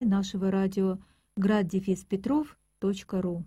[0.00, 0.98] нашего радио
[1.36, 3.44] graddefиспетров.ру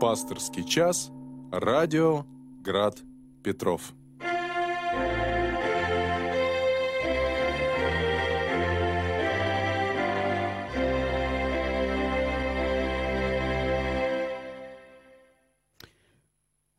[0.00, 1.10] Пасторский час.
[1.50, 2.24] Радио
[2.62, 2.98] Град
[3.42, 3.94] Петров.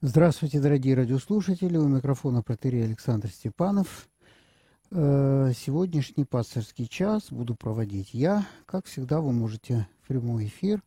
[0.02, 1.77] Здравствуйте, дорогие радиослушатели.
[1.77, 4.07] У микрофона протерей Александр Степанов.
[4.91, 8.47] Э, сегодняшний пасторский час буду проводить я.
[8.65, 10.81] Как всегда, вы можете в прямой эфир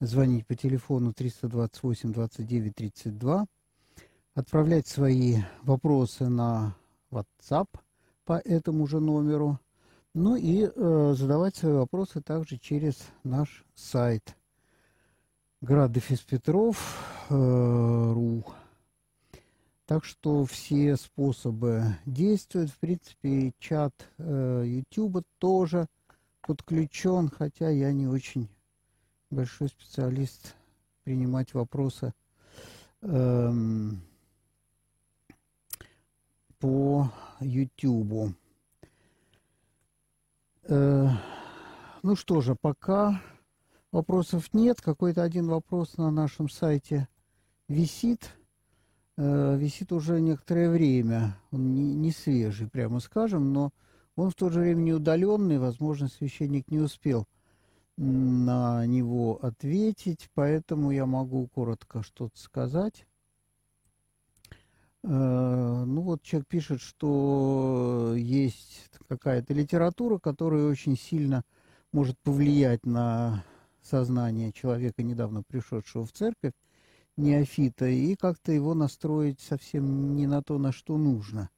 [0.00, 3.46] звонить по телефону 328 29 32,
[4.34, 6.74] отправлять свои вопросы на
[7.12, 7.68] WhatsApp
[8.24, 9.60] по этому же номеру,
[10.12, 14.36] ну и э, задавать свои вопросы также через наш сайт
[15.60, 16.74] градофиспетров.ру.
[17.30, 18.59] Э,
[19.90, 22.70] так что все способы действуют.
[22.70, 25.88] В принципе, чат э, YouTube тоже
[26.42, 28.48] подключен, хотя я не очень
[29.30, 30.54] большой специалист
[31.02, 32.14] принимать вопросы
[33.00, 34.00] эм,
[36.60, 37.10] по
[37.40, 38.36] YouTube.
[40.68, 41.08] Э,
[42.04, 43.20] ну что же, пока
[43.90, 44.80] вопросов нет.
[44.80, 47.08] Какой-то один вопрос на нашем сайте
[47.66, 48.30] висит–
[49.20, 51.36] висит уже некоторое время.
[51.50, 53.72] Он не, не свежий, прямо скажем, но
[54.16, 55.58] он в то же время не удаленный.
[55.58, 57.26] Возможно, священник не успел
[57.96, 63.06] на него ответить, поэтому я могу коротко что-то сказать.
[65.02, 71.44] Э, ну вот человек пишет, что есть какая-то литература, которая очень сильно
[71.92, 73.44] может повлиять на
[73.82, 76.52] сознание человека, недавно пришедшего в церковь
[77.20, 81.50] неофита и как-то его настроить совсем не на то, на что нужно.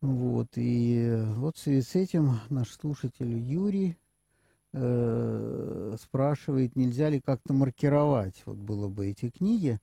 [0.00, 3.96] Вот, и вот в связи с этим наш слушатель Юрий
[4.72, 9.78] э, спрашивает, нельзя ли как-то маркировать, вот было бы эти книги,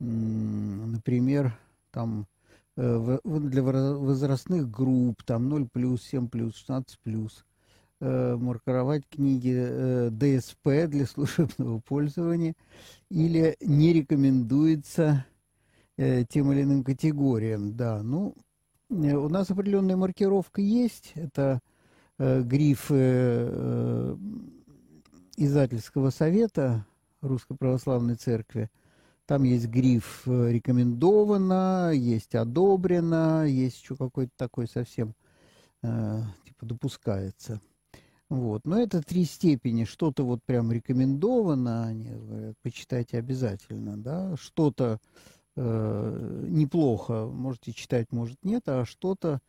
[0.00, 1.56] например,
[1.92, 2.26] там
[2.76, 7.44] э, для возрастных групп, там 0 плюс, 7 плюс, 16 плюс,
[8.06, 12.54] Э, маркировать книги э, ДСП для служебного пользования
[13.08, 15.24] или не рекомендуется
[15.96, 17.74] э, тем или иным категориям.
[17.74, 18.34] Да, ну,
[18.90, 21.12] у нас определенная маркировка есть.
[21.14, 21.60] Это
[22.18, 22.92] гриф
[25.36, 26.86] издательского совета
[27.22, 28.70] Русской Православной Церкви.
[29.24, 35.14] Там есть гриф «рекомендовано», есть «одобрено», есть еще какой-то такой совсем
[35.80, 37.60] типа «допускается».
[38.30, 38.62] Вот.
[38.64, 39.84] Но это три степени.
[39.84, 44.98] Что-то вот прям рекомендовано, они говорят, почитайте обязательно, да, что-то
[45.56, 49.40] э, неплохо, можете читать, может нет, а что-то,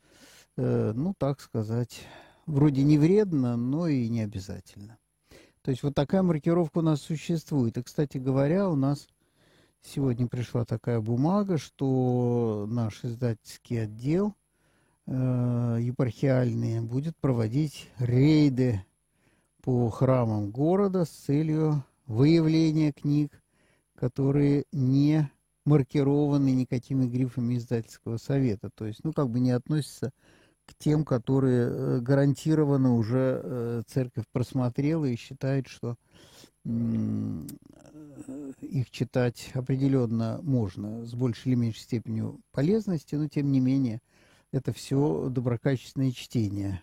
[0.58, 2.02] э, ну, так сказать,
[2.46, 4.98] вроде не вредно, но и не обязательно.
[5.62, 7.78] То есть вот такая маркировка у нас существует.
[7.78, 9.08] И, кстати говоря, у нас
[9.82, 14.36] сегодня пришла такая бумага, что наш издательский отдел–
[15.08, 18.84] э, епархиальные будет проводить рейды
[19.62, 23.32] по храмам города с целью выявления книг,
[23.96, 25.30] которые не
[25.66, 28.70] маркированы никакими грифами издательского совета.
[28.76, 30.12] То есть, ну, как бы не относятся
[30.66, 35.96] к тем, которые э, гарантированно уже э, церковь просмотрела и считает, что
[38.62, 44.02] их читать определенно можно с большей или меньшей степенью полезности, но тем не менее–
[44.52, 46.82] это все доброкачественное чтение.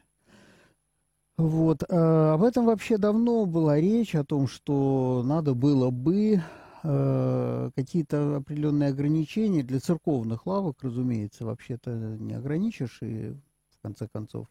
[1.37, 1.83] Вот.
[1.89, 6.43] А об этом вообще давно была речь, о том, что надо было бы
[6.83, 11.91] э, какие-то определенные ограничения для церковных лавок, разумеется, вообще-то
[12.21, 13.35] не ограничишь, и
[13.71, 14.47] в конце концов,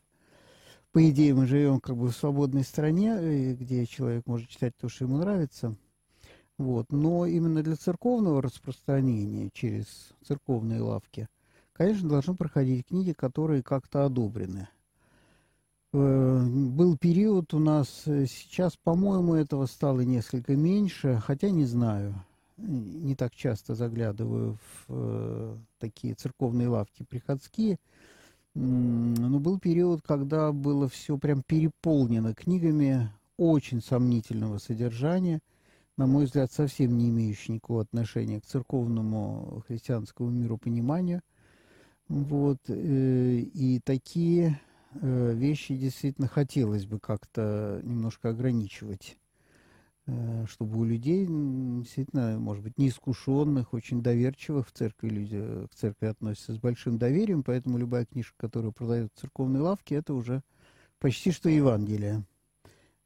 [0.91, 5.05] по идее, мы живем как бы в свободной стране, где человек может читать то, что
[5.05, 5.75] ему нравится.
[6.57, 6.91] Вот.
[6.91, 11.27] Но именно для церковного распространения через церковные лавки–
[11.81, 14.67] конечно, должны проходить книги, которые как-то одобрены.
[15.93, 22.13] Э, был период у нас, э, сейчас, по-моему, этого стало несколько меньше, хотя не знаю,
[22.57, 27.79] не так часто заглядываю в э, такие церковные лавки приходские,
[28.53, 35.39] но был период, когда было все прям переполнено книгами очень сомнительного содержания,
[35.97, 41.21] на мой взгляд, совсем не имеющие никакого отношения к церковному христианскому миропониманию–
[42.11, 44.59] вот, э, и такие
[44.95, 49.17] э, вещи действительно хотелось бы как-то немножко ограничивать,
[50.07, 56.07] э, чтобы у людей, действительно, может быть, неискушенных, очень доверчивых в церкви, люди к церкви
[56.07, 60.43] относятся с большим доверием, поэтому любая книжка, которая продается в церковной лавке, это уже
[60.99, 62.25] почти что Евангелие.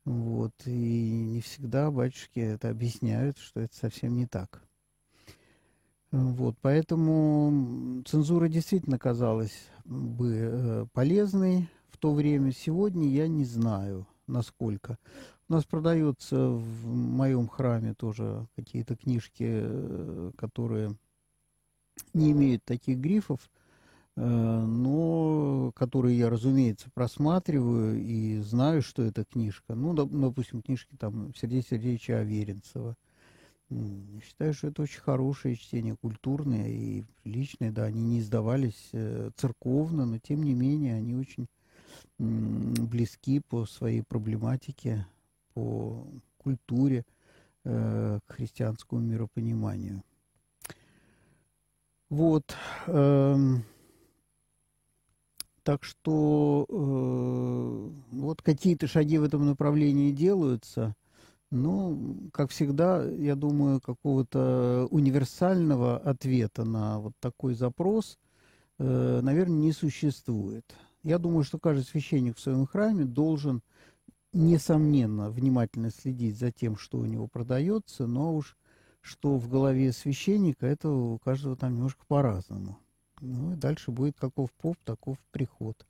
[0.03, 4.63] Вот, и не всегда батюшки это объясняют, что это совсем не так.
[6.15, 12.53] Вот, поэтому цензура действительно казалась бы э, полезной в то время.
[12.53, 14.97] Сегодня я не знаю, насколько.
[15.49, 20.95] У нас продаются в моем храме тоже какие-то книжки, э, которые
[22.13, 23.51] не имеют таких грифов,
[24.15, 29.75] э, но которые я, разумеется, просматриваю и знаю, что это книжка.
[29.75, 32.95] Ну, допустим, книжки там Сергея Сергеевича Аверинцева.
[34.23, 37.71] Считаю, что это очень хорошее чтение, культурное и приличное.
[37.71, 41.47] Да, они не издавались э, церковно, но тем не менее они очень
[42.17, 45.05] близки по своей проблематике,
[45.53, 46.07] по
[46.37, 47.05] культуре,
[47.63, 50.03] э, к христианскому миропониманию.
[52.09, 52.55] Вот.
[52.87, 53.63] Эм,
[55.63, 60.95] так что э, вот какие-то шаги в этом направлении делаются.
[61.55, 68.17] Ну, как всегда, я думаю, какого-то универсального ответа на вот такой запрос,
[68.77, 70.65] э, наверное, не существует.
[71.03, 73.61] Я думаю, что каждый священник в своем храме должен,
[74.33, 78.57] несомненно, внимательно следить за тем, что у него продается, но уж
[79.05, 82.79] что в голове священника, это у каждого там немножко по-разному.
[83.21, 85.85] Ну и дальше будет каков поп, таков приход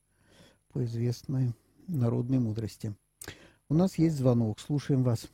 [0.74, 1.54] по известной
[1.88, 2.94] народной мудрости.
[3.70, 5.30] У нас есть звонок, слушаем вас.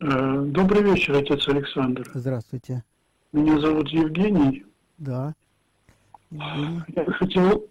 [0.00, 2.10] Э, добрый вечер, отец Александр.
[2.14, 2.82] Здравствуйте.
[3.32, 4.64] Меня зовут Евгений.
[4.98, 5.34] Да.
[6.30, 6.82] Евгений.
[6.88, 7.66] Я хотел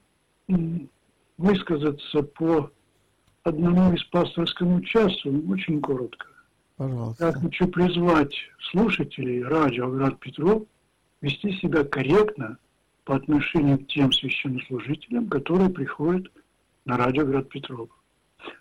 [1.38, 2.72] высказаться по
[3.44, 6.28] одному из пасторскому часу, очень коротко.
[6.78, 7.25] Пожалуйста.
[7.28, 8.34] Я хочу призвать
[8.72, 10.64] слушателей радио «Град Петров»
[11.22, 12.58] вести себя корректно
[13.04, 16.31] по отношению к тем священнослужителям, которые приходят
[16.86, 17.90] на радио «Град Петров».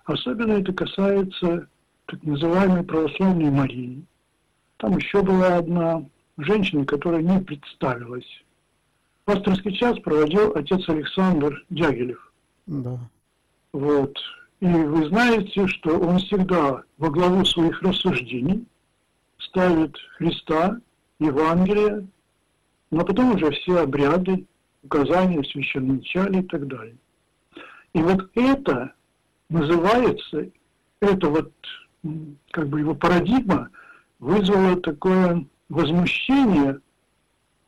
[0.05, 1.69] Особенно это касается
[2.13, 4.05] так называемой православной Марии.
[4.77, 6.05] Там еще была одна
[6.37, 8.29] женщина, которая не представилась.
[9.25, 12.33] Пасторский час проводил отец Александр Дягилев.
[12.67, 12.99] Да.
[13.73, 14.15] Вот.
[14.61, 18.67] И вы знаете, что он всегда во главу своих рассуждений
[19.39, 20.79] ставит Христа,
[21.19, 22.07] Евангелие,
[22.91, 24.45] но потом уже все обряды,
[24.83, 26.97] указания в священном начале и так далее.
[27.95, 28.93] И вот это
[29.49, 30.51] называется,
[31.01, 31.53] это вот
[32.51, 33.71] как бы его парадигма
[34.19, 36.81] вызвала такое возмущение,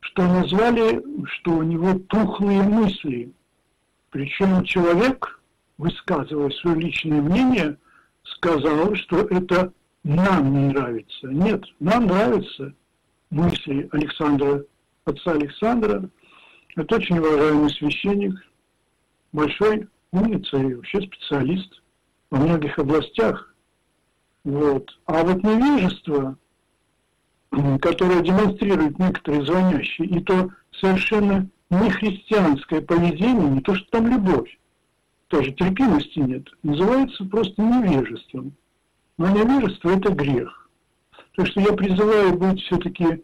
[0.01, 3.31] что назвали, что у него тухлые мысли.
[4.11, 5.41] Причем человек,
[5.77, 7.77] высказывая свое личное мнение,
[8.23, 9.73] сказал, что это
[10.03, 11.27] нам не нравится.
[11.27, 12.73] Нет, нам нравятся
[13.31, 14.63] мысли Александра,
[15.05, 16.09] отца Александра.
[16.75, 18.35] Это очень уважаемый священник,
[19.31, 21.81] большой умница и вообще специалист
[22.29, 23.54] во многих областях.
[24.45, 24.97] Вот.
[25.07, 26.37] А вот невежество,
[27.81, 34.57] которое демонстрирует некоторые звонящие, и то совершенно не христианское поведение, не то, что там любовь,
[35.27, 38.53] тоже терпимости нет, называется просто невежеством.
[39.17, 40.69] Но невежество– это грех.
[41.35, 43.23] Так что я призываю быть все-таки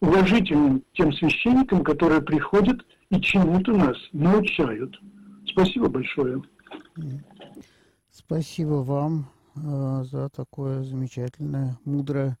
[0.00, 5.00] уважительным тем священникам, которые приходят и чему-то нас научают.
[5.46, 6.42] Спасибо большое.
[8.10, 9.33] Спасибо вам.
[9.56, 12.36] Э, за такое замечательное, мудрое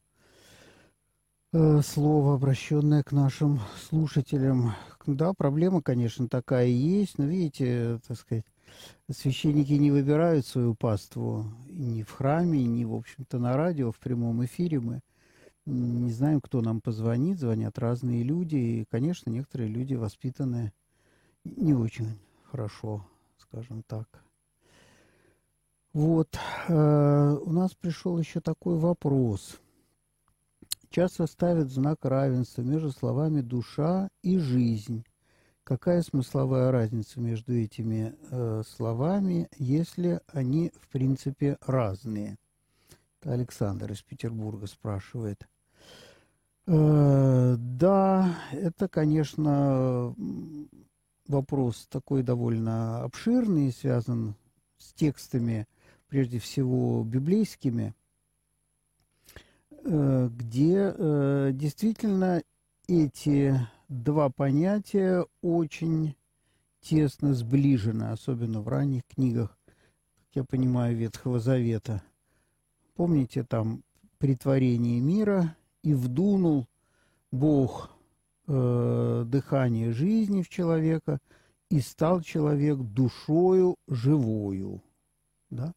[1.52, 4.72] э, слово, обращенное к нашим слушателям.
[5.06, 8.44] Да, проблема, конечно, такая есть, но видите, так сказать,
[9.10, 14.44] священники не выбирают свою паству ни в храме, ни, в общем-то, на радио, в прямом
[14.44, 15.00] эфире мы
[15.66, 20.72] не знаем, кто нам позвонит, звонят разные люди, и, конечно, некоторые люди воспитаны
[21.44, 22.18] не очень
[22.50, 23.06] хорошо,
[23.38, 24.23] скажем так.
[25.94, 26.36] Вот,
[26.66, 29.60] э, у нас пришел еще такой вопрос.
[30.90, 35.04] Часто ставят знак равенства между словами «душа» и «жизнь».
[35.62, 42.38] Какая смысловая разница между этими э, словами, если они, в принципе, разные?
[43.20, 45.48] Это Александр из Петербурга спрашивает.
[46.66, 50.12] Э, да, это, конечно,
[51.28, 54.34] вопрос такой довольно обширный, связан
[54.76, 55.68] с текстами
[56.08, 57.94] прежде всего библейскими,
[59.70, 62.42] э, где э, действительно
[62.86, 63.58] эти
[63.88, 66.14] два понятия очень
[66.80, 72.02] тесно сближены, особенно в ранних книгах, как я понимаю, Ветхого Завета.
[72.94, 73.82] Помните, там
[74.18, 76.66] притворение мира и вдунул
[77.32, 77.90] Бог
[78.46, 81.18] э, дыхание жизни в человека,
[81.70, 84.80] и стал человек душою живою.
[85.50, 85.72] да?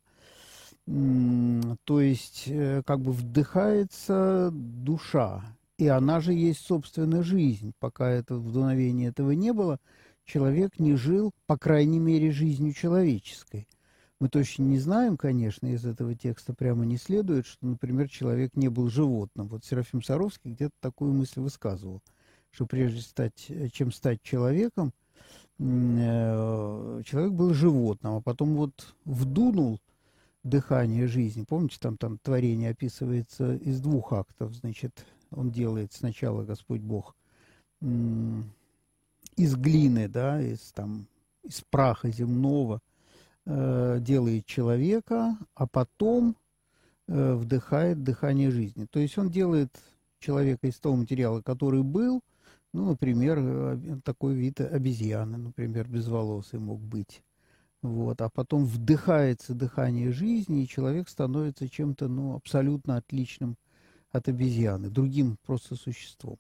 [0.88, 5.44] То есть, э, как бы вдыхается душа,
[5.78, 7.74] и она же есть собственная жизнь.
[7.80, 9.80] Пока это вдуновение этого не было,
[10.24, 13.68] человек не жил, по крайней мере, жизнью человеческой.
[14.22, 18.70] Мы точно не знаем, конечно, из этого текста прямо не следует, что, например, человек не
[18.70, 19.50] был животным.
[19.50, 22.02] Вот Серафим Саровский где-то такую мысль высказывал,
[22.50, 24.94] что прежде стать, чем стать человеком,
[25.60, 29.82] э, человек был животным, а потом вот вдунул
[30.44, 31.46] дыхание жизни.
[31.48, 34.54] Помните, там, там творение описывается из двух актов.
[34.54, 37.16] Значит, он делает сначала Господь Бог
[37.82, 41.08] из глины, да, из, там,
[41.44, 42.82] из праха земного–
[43.48, 46.36] э, делает человека, а потом
[47.08, 48.86] э, вдыхает дыхание жизни.
[48.90, 49.72] То есть он делает
[50.20, 52.22] человека из того материала, который был,
[52.74, 57.24] ну, например, э, такой вид обезьяны, например, безволосый мог быть.
[57.82, 63.56] Вот, а потом вдыхается дыхание жизни, и человек становится чем-то ну, абсолютно отличным
[64.12, 66.38] от обезьяны, другим просто существом.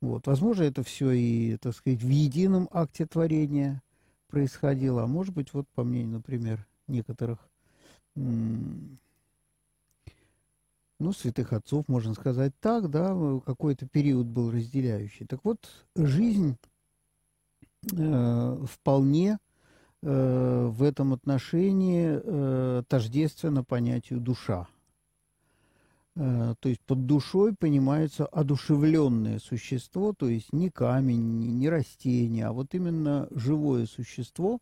[0.00, 0.26] Вот.
[0.26, 3.82] Возможно, это все и, так сказать, в едином акте творения
[4.28, 5.04] происходило.
[5.04, 7.38] А может быть, вот по мнению, например, некоторых
[8.14, 8.98] ну,
[11.12, 13.14] святых отцов, можно сказать так, да,
[13.44, 15.26] какой-то период был разделяющий.
[15.26, 15.58] Так вот,
[15.94, 16.56] жизнь
[17.92, 19.38] э, вполне
[20.06, 24.68] э, в этом отношении э, тождественно понятию душа.
[26.16, 32.52] Э, то есть под душой понимается одушевленное существо, то есть не камень, не растение, а
[32.52, 34.60] вот именно живое существо.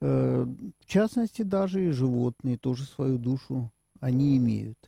[0.00, 0.46] Э,
[0.80, 4.78] в частности, даже и животные тоже свою душу они имеют.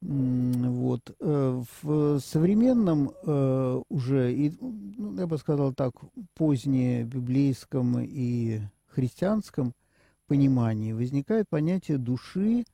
[0.00, 1.16] Вот.
[1.20, 3.12] Э, в современном
[3.88, 5.94] уже, ну, я бы сказал так,
[6.34, 8.60] позднее библейском и
[8.94, 9.74] христианском
[10.26, 12.64] понимании возникает понятие души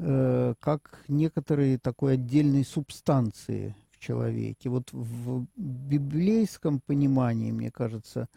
[0.00, 4.68] Э, как некоторые такой отдельной субстанции в человеке.
[4.68, 8.28] Вот в библейском понимании, мне кажется,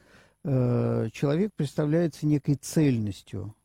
[0.44, 3.56] э, человек представляется некой цельностью.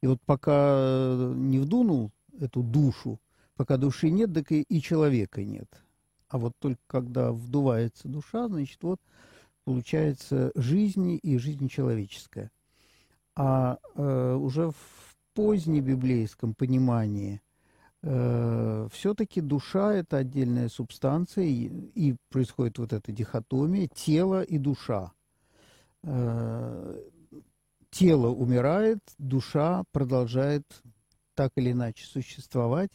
[0.00, 3.18] И вот пока не вдунул эту душу,
[3.56, 5.68] пока души нет, так и, и человека нет.
[6.28, 9.00] А вот только когда вдувается душа, значит, вот
[9.64, 12.50] получается жизнь и жизнь человеческая.
[13.36, 17.40] А э, уже в позднебиблейском понимании
[18.02, 25.12] э, все-таки душа– это отдельная субстанция, и, и происходит вот эта дихотомия– тело и душа.
[26.02, 27.00] Э,
[27.90, 30.64] тело умирает, душа продолжает
[31.34, 32.90] так или иначе существовать,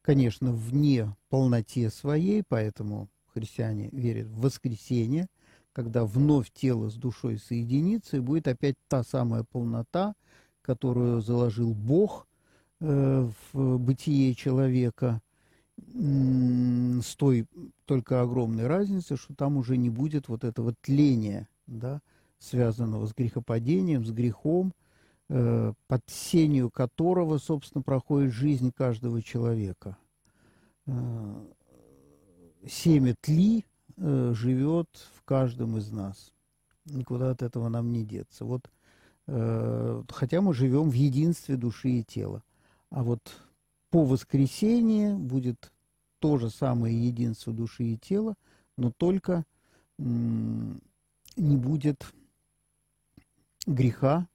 [0.00, 5.26] конечно, вне полноте своей, поэтому христиане верят в воскресение,
[5.72, 10.14] когда вновь тело с душой соединится, и будет опять та самая полнота–
[10.62, 12.26] которую заложил Бог
[12.80, 15.20] э, в бытие человека,
[15.94, 17.46] с той
[17.86, 22.00] только огромной разницей, что там уже не будет вот этого тления, да,
[22.38, 24.74] связанного с грехопадением, с грехом,
[25.28, 29.96] э, под сенью которого, собственно, проходит жизнь каждого человека.
[30.86, 31.44] Э,
[32.68, 33.64] семя тли
[34.02, 36.32] живет в каждом из нас.
[36.84, 38.44] Никуда от этого нам не деться.
[38.44, 38.68] Вот
[39.26, 42.42] Э, хотя мы живем в единстве души и тела.
[42.90, 43.20] А вот
[43.90, 45.72] по воскресенье будет
[46.18, 48.34] то же самое единство души и тела,
[48.76, 49.44] но только
[49.98, 52.06] не будет
[53.66, 54.26] греха,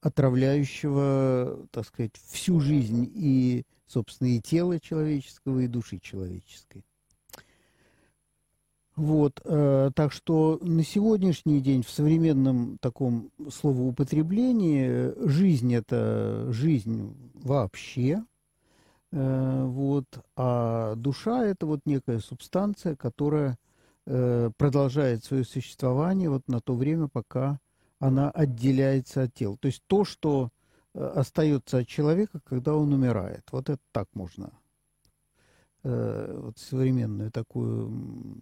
[0.00, 6.84] отравляющего, так сказать, всю жизнь и, собственно, и тело человеческого, и души человеческой.
[8.96, 18.24] Вот, э, так что на сегодняшний день в современном таком словоупотреблении жизнь это жизнь вообще,
[19.12, 23.58] э, вот, а душа это вот некая субстанция, которая
[24.06, 27.58] э, продолжает свое существование вот на то время, пока
[27.98, 29.58] она отделяется от тела.
[29.58, 30.48] То есть то, что
[30.94, 33.42] э, остается от человека, когда он умирает.
[33.52, 34.52] Вот это так можно
[35.82, 38.40] э, вот современную такую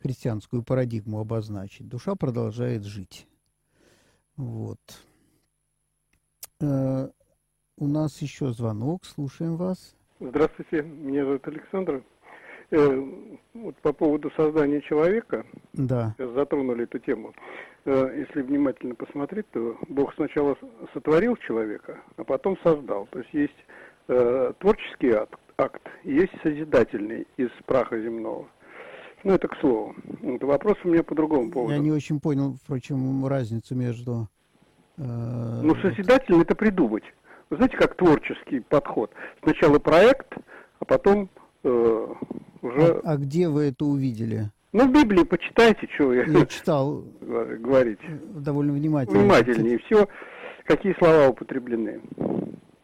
[0.00, 1.88] христианскую парадигму обозначить.
[1.88, 3.26] Душа продолжает жить.
[4.36, 4.78] Вот.
[6.60, 7.08] Э,
[7.76, 9.96] у нас еще звонок, слушаем вас.
[10.20, 12.02] Здравствуйте, меня зовут Александр.
[12.70, 13.02] Э,
[13.54, 16.14] вот по поводу создания человека, да.
[16.18, 17.34] затронули эту тему.
[17.84, 20.56] Э, если внимательно посмотреть, то Бог сначала
[20.92, 23.06] сотворил человека, а потом создал.
[23.10, 23.64] То есть есть
[24.08, 28.48] э, творческий акт, акт, есть созидательный из праха земного.
[29.24, 29.94] Ну, это к слову.
[30.22, 31.74] Это вопрос у меня по другому поводу.
[31.74, 34.28] Я не очень понял, впрочем, разницу между...
[34.96, 37.04] Э, ну, созидательно это придумать.
[37.50, 39.12] знаете, как творческий подход.
[39.42, 40.32] Сначала проект,
[40.78, 41.28] а потом
[41.64, 42.06] э,
[42.62, 42.82] уже...
[42.82, 44.50] А, а где вы это увидели?
[44.72, 47.98] Ну, в Библии почитайте, что я, я читал говорить.
[48.34, 49.20] Довольно внимательно.
[49.20, 49.78] Внимательнее.
[49.86, 50.08] Все,
[50.64, 52.00] какие слова употреблены.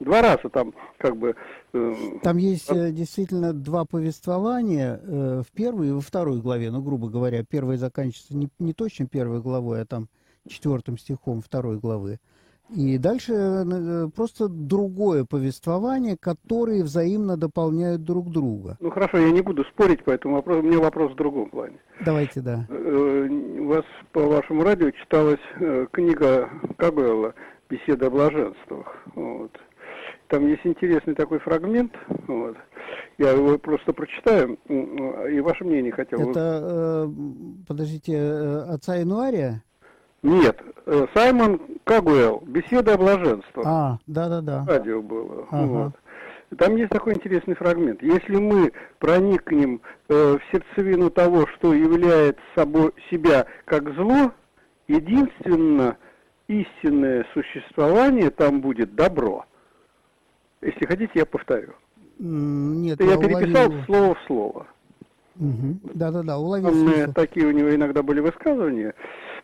[0.00, 1.34] Два раза там как бы...
[1.72, 6.70] Э, там есть э, действительно два повествования э, в первой и во второй главе.
[6.70, 10.08] Ну, грубо говоря, первая заканчивается не, не точно первой главой, а там
[10.48, 12.18] четвертым стихом второй главы.
[12.74, 18.76] И дальше э, просто другое повествование, которые взаимно дополняют друг друга.
[18.80, 21.78] Ну хорошо, я не буду спорить по этому вопросу, у меня вопрос в другом плане.
[22.04, 22.66] Давайте, да.
[22.68, 23.28] Э,
[23.60, 27.34] у вас по вашему радио читалась э, книга Кабелла
[27.68, 28.96] «Беседа о блаженствах».
[29.14, 29.52] Вот.
[30.28, 31.92] Там есть интересный такой фрагмент,
[32.26, 32.56] вот.
[33.18, 36.30] я его просто прочитаю, и ваше мнение хотел бы...
[36.30, 37.08] Это, э,
[37.68, 38.18] подождите,
[38.68, 39.62] отца Инуария?
[40.22, 43.62] Нет, э, Саймон Кагуэлл, «Беседа о блаженстве».
[43.64, 44.64] А, да-да-да.
[44.66, 45.46] Радио было.
[45.50, 45.66] Ага.
[45.66, 45.92] Вот.
[46.58, 48.02] Там есть такой интересный фрагмент.
[48.02, 54.32] Если мы проникнем э, в сердцевину того, что является собой себя как зло,
[54.88, 55.96] единственно
[56.48, 59.44] истинное существование там будет добро.
[60.66, 61.72] Если хотите, я повторю.
[62.18, 63.84] Нет, я, я переписал уловил...
[63.84, 64.66] слово в слово.
[65.34, 68.94] Да-да-да, уловил Такие у него иногда были высказывания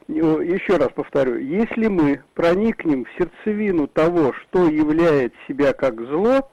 [0.09, 6.50] еще раз повторю, если мы проникнем в сердцевину того, что является себя как зло,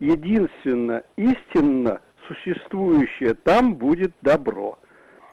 [0.00, 4.78] единственно истинно существующее там будет добро.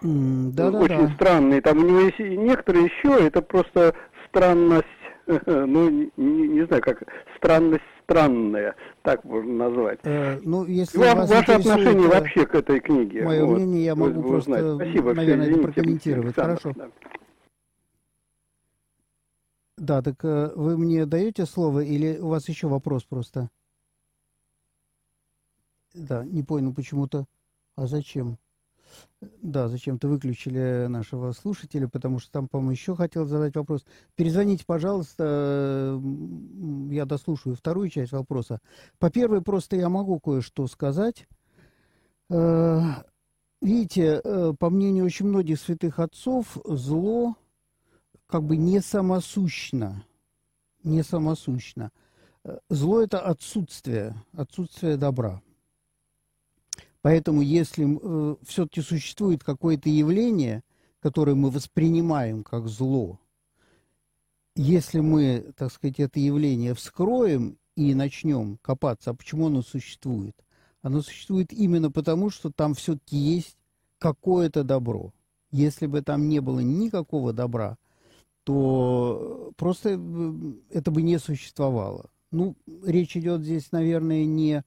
[0.02, 1.14] Mm, да, да, Очень да.
[1.16, 1.62] странные.
[1.62, 3.96] Там у него есть некоторые еще, это просто
[4.28, 4.86] странность,
[5.26, 7.04] ну, не, не знаю, как
[7.38, 10.00] странность странная, так можно назвать.
[10.04, 13.24] Э, ну, если Вам, вас ваше отношение вообще к этой книге?
[13.24, 16.36] Мое вот, мнение я могу просто, Спасибо, наверное, это прокомментировать.
[16.36, 16.74] Хорошо.
[16.76, 16.90] Да.
[19.78, 23.50] Да, так э, вы мне даете слово или у вас еще вопрос просто?
[25.94, 27.26] Да, не понял почему-то.
[27.76, 28.38] А зачем?
[29.42, 33.86] Да, зачем-то выключили нашего слушателя, потому что там, по-моему, еще хотел задать вопрос.
[34.16, 36.02] Перезвоните, пожалуйста,
[36.90, 38.60] я дослушаю вторую часть вопроса.
[39.00, 41.28] По первой просто я могу кое-что сказать.
[42.30, 42.82] Э,
[43.62, 47.36] видите, э, по мнению очень многих святых отцов, зло
[48.28, 50.04] как бы не самосущно.
[50.84, 51.92] Не самосущно.
[52.70, 55.42] Зло– это отсутствие, отсутствие добра.
[57.06, 60.64] Поэтому если э, все-таки существует какое-то явление,
[61.00, 63.20] которое мы воспринимаем как зло,
[64.56, 70.36] если мы, так сказать, это явление вскроем и начнем копаться, а почему оно существует?
[70.82, 73.56] Оно существует именно потому, что там все-таки есть
[74.00, 75.14] какое-то добро.
[75.52, 77.78] Если бы там не было никакого добра,
[78.46, 80.34] то просто э,
[80.72, 82.10] это бы не существовало.
[82.32, 84.64] Ну, речь идет здесь, наверное, не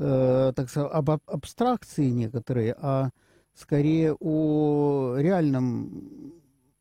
[0.00, 3.10] э, так сказать, об абстракции некоторые, а
[3.54, 6.32] скорее о реальном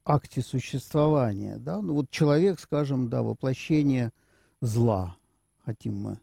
[0.06, 1.58] акте существования.
[1.58, 1.82] Да?
[1.82, 4.12] Ну, вот человек, скажем, да, воплощение
[4.62, 5.18] зла,
[5.66, 6.20] хотим мы,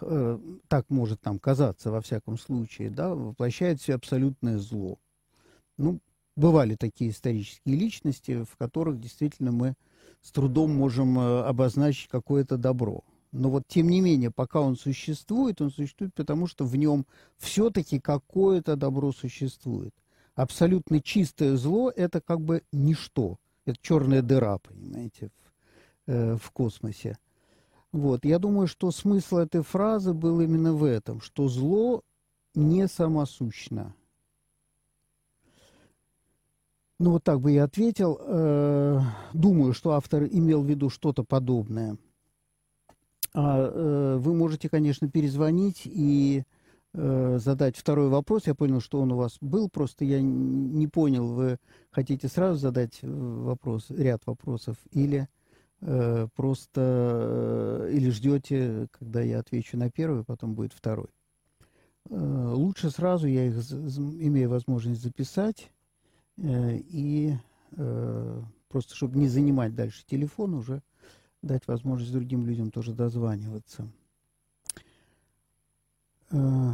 [0.00, 4.98] э, так может нам казаться во всяком случае, да, воплощает все абсолютное зло.
[5.78, 5.98] Ну,
[6.36, 9.74] бывали такие исторические личности, в которых действительно мы
[10.20, 13.02] с трудом можем э, обозначить какое-то добро.
[13.34, 17.04] Но вот тем не менее, пока он существует, он существует потому, что в нем
[17.36, 19.92] все-таки какое-то добро существует.
[20.36, 23.38] Абсолютно чистое зло– это как бы ничто.
[23.64, 25.30] Это черная дыра, понимаете,
[26.06, 27.18] в, э, в космосе.
[27.90, 28.24] Вот.
[28.24, 32.02] Я думаю, что смысл этой фразы был именно в этом, что зло
[32.54, 33.96] не самосущно.
[37.00, 38.16] Ну, вот так бы я ответил.
[38.20, 39.00] Э,
[39.32, 41.96] думаю, что автор имел в виду что-то подобное.
[43.34, 46.44] А, э, вы можете, конечно, перезвонить и
[46.92, 48.46] э, задать второй вопрос.
[48.46, 51.58] Я понял, что он у вас был, просто я не понял, вы
[51.90, 55.28] хотите сразу задать вопрос, ряд вопросов, или
[56.34, 61.08] просто или ждете, когда я отвечу на первый, потом будет второй.
[62.08, 65.68] Лучше сразу, я их имею возможность записать,
[66.36, 67.34] Э, и
[67.76, 70.82] э, просто, чтобы не занимать дальше телефон, уже
[71.46, 73.88] дать возможность другим людям тоже дозваниваться.
[76.30, 76.72] Э,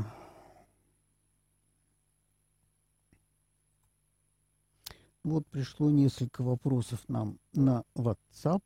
[5.24, 8.62] вот пришло несколько вопросов нам на WhatsApp.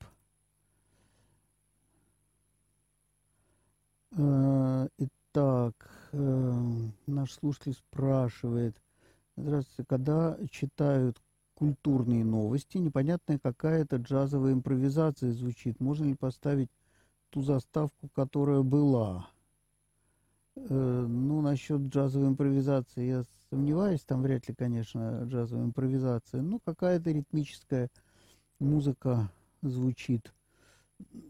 [4.96, 8.76] Итак, наш слушатель спрашивает,
[9.36, 9.84] Здравствуйте.
[9.88, 11.20] Когда читают
[11.64, 15.80] культурные новости, непонятная какая-то джазовая импровизация звучит.
[15.80, 16.68] Можно ли поставить
[17.30, 19.28] ту заставку, которая была.
[20.56, 26.42] Э, ну, насчет джазовой импровизации я сомневаюсь, там вряд ли, конечно, джазовая импровизация.
[26.42, 27.88] Ну, какая-то ритмическая
[28.60, 29.30] музыка
[29.62, 30.34] звучит.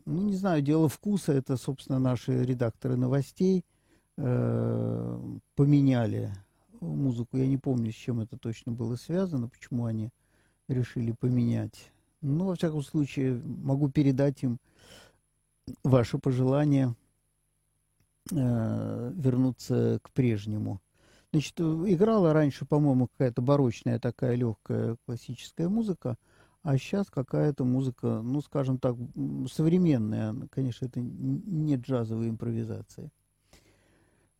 [0.04, 1.32] Ну, не знаю, дело вкуса.
[1.32, 3.64] Это, собственно, наши редакторы новостей
[4.16, 5.20] э,
[5.54, 6.32] поменяли
[6.80, 7.36] музыку.
[7.36, 10.10] Я не помню, с чем это точно было связано, почему они
[10.68, 11.92] решили поменять.
[12.20, 14.58] Но, во всяком случае, могу передать им
[15.82, 16.94] ваше пожелание
[18.30, 20.80] э, вернуться к прежнему.
[21.32, 26.16] Значит, играла раньше, по-моему, какая-то барочная такая легкая классическая музыка,
[26.62, 28.96] а сейчас какая-то музыка, ну, скажем так,
[29.50, 30.34] современная.
[30.50, 33.10] Конечно, это не джазовые импровизации.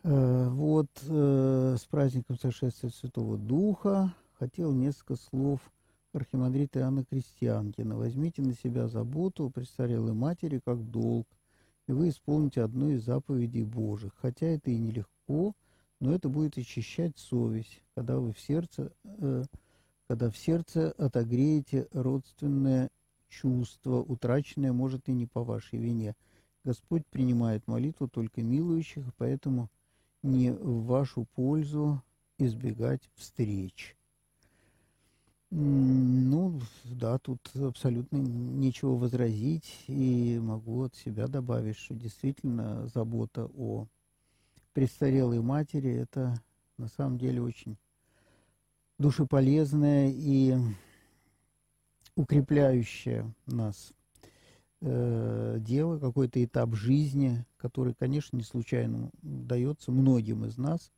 [0.04, 5.60] Э, вот, э, с праздником сошествия Святого Духа хотел несколько слов
[6.16, 7.96] архимандрита Иоанна Крестьянкина.
[7.96, 11.26] Возьмите на себя заботу о престарелой матери как долг,
[11.86, 14.12] и вы исполните одну из заповедей Божьих.
[14.20, 15.54] Хотя это и нелегко,
[16.00, 19.44] но это будет очищать совесть, когда вы в сердце, э,
[20.08, 22.90] когда в сердце отогреете родственное
[23.28, 26.14] чувство, утраченное, может, и не по вашей вине.
[26.62, 29.70] Господь принимает молитву только милующих, поэтому
[30.22, 32.02] не в вашу пользу
[32.38, 33.96] избегать встреч.
[35.50, 43.86] Ну, да, тут абсолютно нечего возразить, и могу от себя добавить, что действительно забота о
[44.72, 46.42] престарелой матери– это
[46.76, 47.76] на самом деле очень
[48.98, 50.56] душеполезное и
[52.16, 53.92] укрепляющее нас
[54.80, 60.92] э, дело, какой-то этап жизни, который, конечно, не случайно дается многим из нас.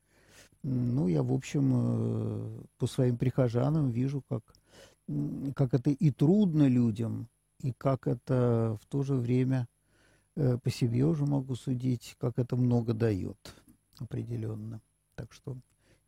[0.69, 4.43] Ну, я, в общем, э, по своим прихожанам вижу, как,
[5.55, 7.29] как это и трудно людям,
[7.63, 9.69] и как это в то же время
[10.35, 13.55] э, по себе уже могу судить, как это много дает
[14.01, 14.81] определенно.
[15.15, 15.57] Так что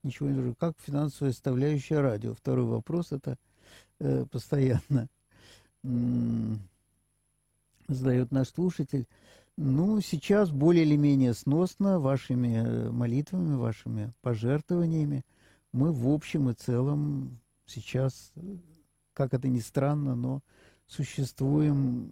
[0.03, 0.57] ничего не нужно.
[0.57, 2.35] Как финансовая составляющая радио?
[2.35, 3.37] Второй вопрос это
[4.01, 5.09] э, постоянно
[7.87, 9.07] задает наш слушатель.
[9.61, 15.25] Ну, сейчас более или менее сносно вашими э, молитвами, вашими пожертвованиями.
[15.73, 18.33] Мы в общем и целом сейчас,
[19.14, 20.42] как это ни странно, но
[20.87, 22.09] существуем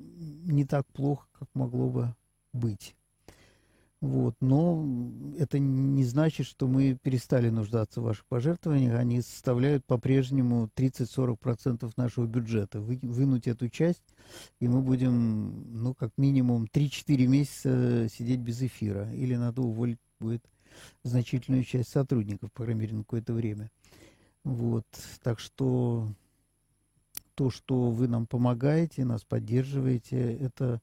[0.52, 2.16] не так плохо, как могло бы
[2.52, 2.96] быть.
[4.00, 4.34] Вот.
[4.40, 4.86] Но
[5.38, 8.98] это не значит, что мы перестали нуждаться в ваших пожертвованиях.
[8.98, 12.80] Они составляют по-прежнему 30-40% нашего бюджета.
[12.80, 14.02] Вы, вынуть эту часть,
[14.60, 19.12] и мы будем, ну, как минимум, 3-4 месяца сидеть без эфира.
[19.12, 20.44] Или надо уволить будет
[21.02, 23.70] значительную часть сотрудников, по крайней мере, на какое-то время.
[24.44, 24.86] Вот.
[25.22, 26.08] Так что
[27.34, 30.80] то, что вы нам помогаете, нас поддерживаете, это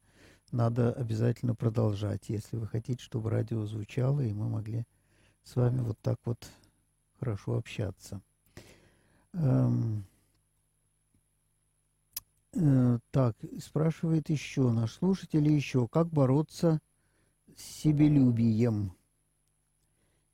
[0.54, 4.86] надо обязательно продолжать, если вы хотите, чтобы радио звучало, и мы могли
[5.44, 6.48] с вами вот так вот
[7.20, 8.22] хорошо общаться.
[9.34, 10.06] Эм,
[12.54, 16.80] э, так, спрашивает еще наш слушатель, еще, как бороться
[17.58, 18.94] с себелюбием?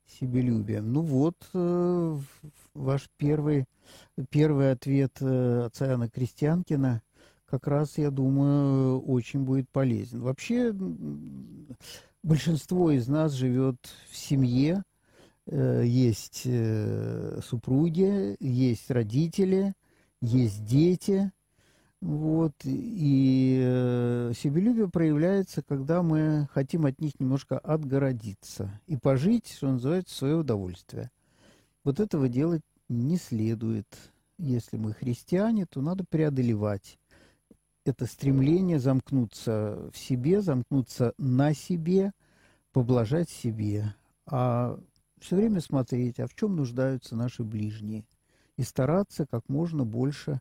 [0.06, 0.92] Себелюбием.
[0.92, 2.18] Ну вот, э,
[2.74, 3.64] ваш первый,
[4.28, 7.02] первый ответ э, отца Иоанна Крестьянкина–
[7.50, 10.20] как раз, я думаю, очень будет полезен.
[10.20, 10.72] Вообще,
[12.22, 13.76] большинство из нас живет
[14.10, 14.84] в семье,
[15.46, 19.74] э, есть э, супруги, есть родители,
[20.20, 21.32] есть дети.
[22.00, 29.72] Вот, и э, себелюбие проявляется, когда мы хотим от них немножко отгородиться и пожить, что
[29.72, 31.10] называется, в свое удовольствие.
[31.84, 33.86] Вот этого делать не следует.
[34.38, 36.98] Если мы христиане, то надо преодолевать
[37.90, 42.12] это стремление замкнуться в себе, замкнуться на себе,
[42.72, 43.94] поблажать себе,
[44.26, 44.78] а
[45.20, 48.04] все время смотреть, а в чем нуждаются наши ближние,
[48.56, 50.40] и стараться как можно больше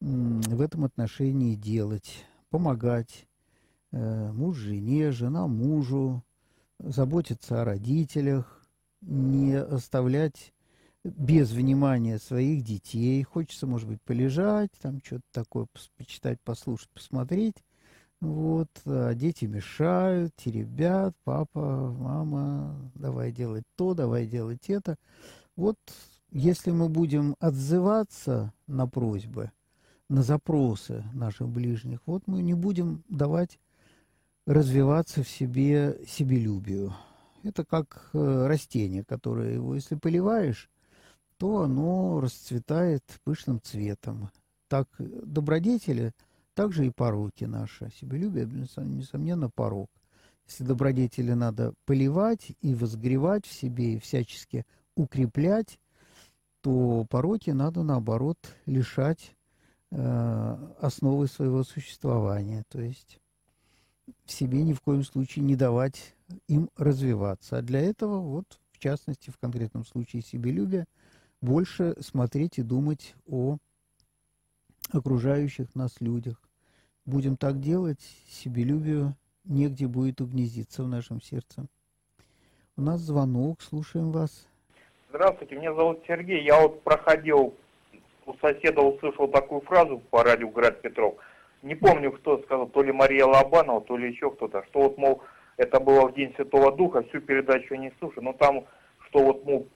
[0.00, 3.26] в этом отношении делать, помогать
[3.90, 6.22] э, муж жене, жена мужу,
[6.78, 8.62] заботиться о родителях,
[9.00, 10.52] не оставлять
[11.04, 13.22] без внимания своих детей.
[13.22, 17.56] Хочется, может быть, полежать, там что-то такое почитать, послушать, посмотреть.
[18.20, 24.96] Вот, а дети мешают, теребят, папа, мама, давай делать то, давай делать это.
[25.54, 25.78] Вот
[26.30, 29.52] если мы будем отзываться на просьбы,
[30.08, 33.58] на запросы наших ближних, вот мы не будем давать
[34.46, 36.94] развиваться в себе себелюбию.
[37.44, 40.68] Это как э, растение, которое его, если поливаешь,
[41.38, 44.30] то оно расцветает пышным цветом.
[44.68, 46.12] Так добродетели,
[46.54, 47.90] так же и пороки наши.
[48.00, 49.90] Себелюбие, несомненно, порок.
[50.46, 55.78] если добродетели надо поливать и возгревать в себе, и всячески укреплять,
[56.60, 59.36] то пороки надо, наоборот, лишать
[59.90, 62.64] э, основы своего существования.
[62.68, 63.20] То есть
[64.24, 66.16] в себе ни в коем случае не давать
[66.48, 67.58] им развиваться.
[67.58, 70.86] А для этого, вот, в частности, в конкретном случае себелюбия,
[71.40, 73.58] больше смотреть и думать о
[74.92, 76.40] окружающих нас людях.
[77.04, 81.66] Будем так делать, себелюбию негде будет угнездиться в нашем сердце.
[82.76, 84.46] У нас звонок, слушаем вас.
[85.08, 86.44] Здравствуйте, меня зовут Сергей.
[86.44, 87.54] Я вот проходил
[88.26, 91.16] у соседа, услышал такую фразу по радио Град Петров.
[91.62, 95.22] Не помню, кто сказал, то ли Мария Лобанова, то ли еще кто-то, что вот, мол,
[95.56, 98.64] это было в День Святого Духа, всю передачу не слушаю, но там,
[99.08, 99.66] что вот, мол,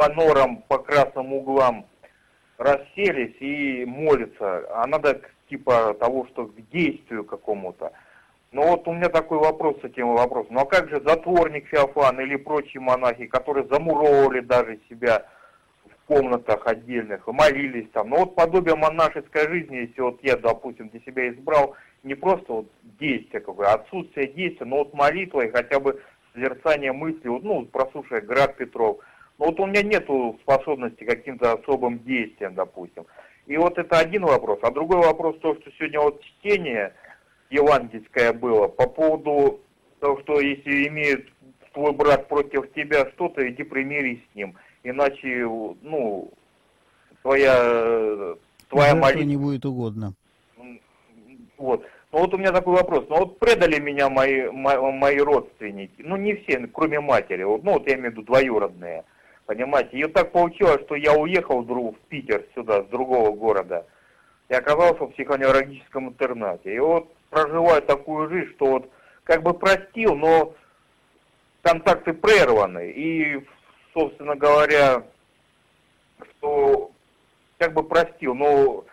[0.00, 1.84] по норам, по красным углам
[2.56, 7.92] расселись и молятся, а надо типа того, что к действию какому-то.
[8.50, 10.54] Но вот у меня такой вопрос с этим вопросом.
[10.54, 15.26] Ну а как же затворник Феофан или прочие монахи, которые замуровывали даже себя
[15.84, 18.08] в комнатах отдельных, молились там.
[18.08, 22.70] Ну вот подобие монашеской жизни, если вот я, допустим, для себя избрал не просто вот
[22.98, 26.00] действие какое, а отсутствие действия, но вот молитва и хотя бы
[26.32, 29.00] созерцание мысли, вот, ну, прослушая Град Петров.
[29.40, 33.06] Но вот у меня нету способности каким-то особым действием, допустим.
[33.46, 34.58] И вот это один вопрос.
[34.62, 36.92] А другой вопрос, то, что сегодня вот чтение
[37.48, 39.60] евангельское было по поводу
[39.98, 41.26] того, что если имеет
[41.72, 44.56] твой брат против тебя что-то, иди примирись с ним.
[44.84, 45.46] Иначе,
[45.80, 46.30] ну,
[47.22, 48.34] твоя,
[48.68, 49.22] твоя молитва...
[49.22, 50.12] не будет угодно.
[51.56, 51.86] Вот.
[52.12, 53.06] Ну вот у меня такой вопрос.
[53.08, 55.94] Ну вот предали меня мои, мои родственники.
[55.98, 57.44] Ну не все, кроме матери.
[57.44, 59.04] Вот, ну вот я имею в виду двоюродные.
[59.50, 59.98] Понимаете?
[59.98, 63.84] И вот так получилось, что я уехал в Питер сюда, с другого города.
[64.48, 66.72] И оказался в психоневрологическом интернате.
[66.72, 68.90] И вот проживаю такую жизнь, что вот
[69.24, 70.54] как бы простил, но
[71.62, 72.92] контакты прерваны.
[72.92, 73.44] И,
[73.92, 75.02] собственно говоря,
[76.30, 76.92] что
[77.58, 78.84] как бы простил, но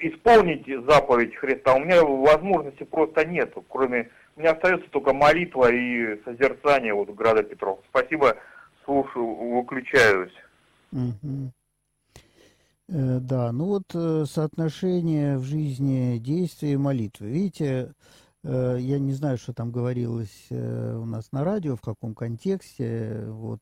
[0.00, 6.22] исполнить заповедь Христа у меня возможности просто нету, кроме у меня остается только молитва и
[6.24, 7.80] созерцание вот Града Петров.
[7.90, 8.38] Спасибо,
[8.84, 10.32] слушаю, выключаюсь.
[10.92, 11.52] Угу.
[12.88, 17.28] Э, да, ну вот э, соотношение в жизни действия и молитвы.
[17.28, 17.94] Видите,
[18.42, 23.24] э, я не знаю, что там говорилось у нас на радио, в каком контексте.
[23.28, 23.60] Вот.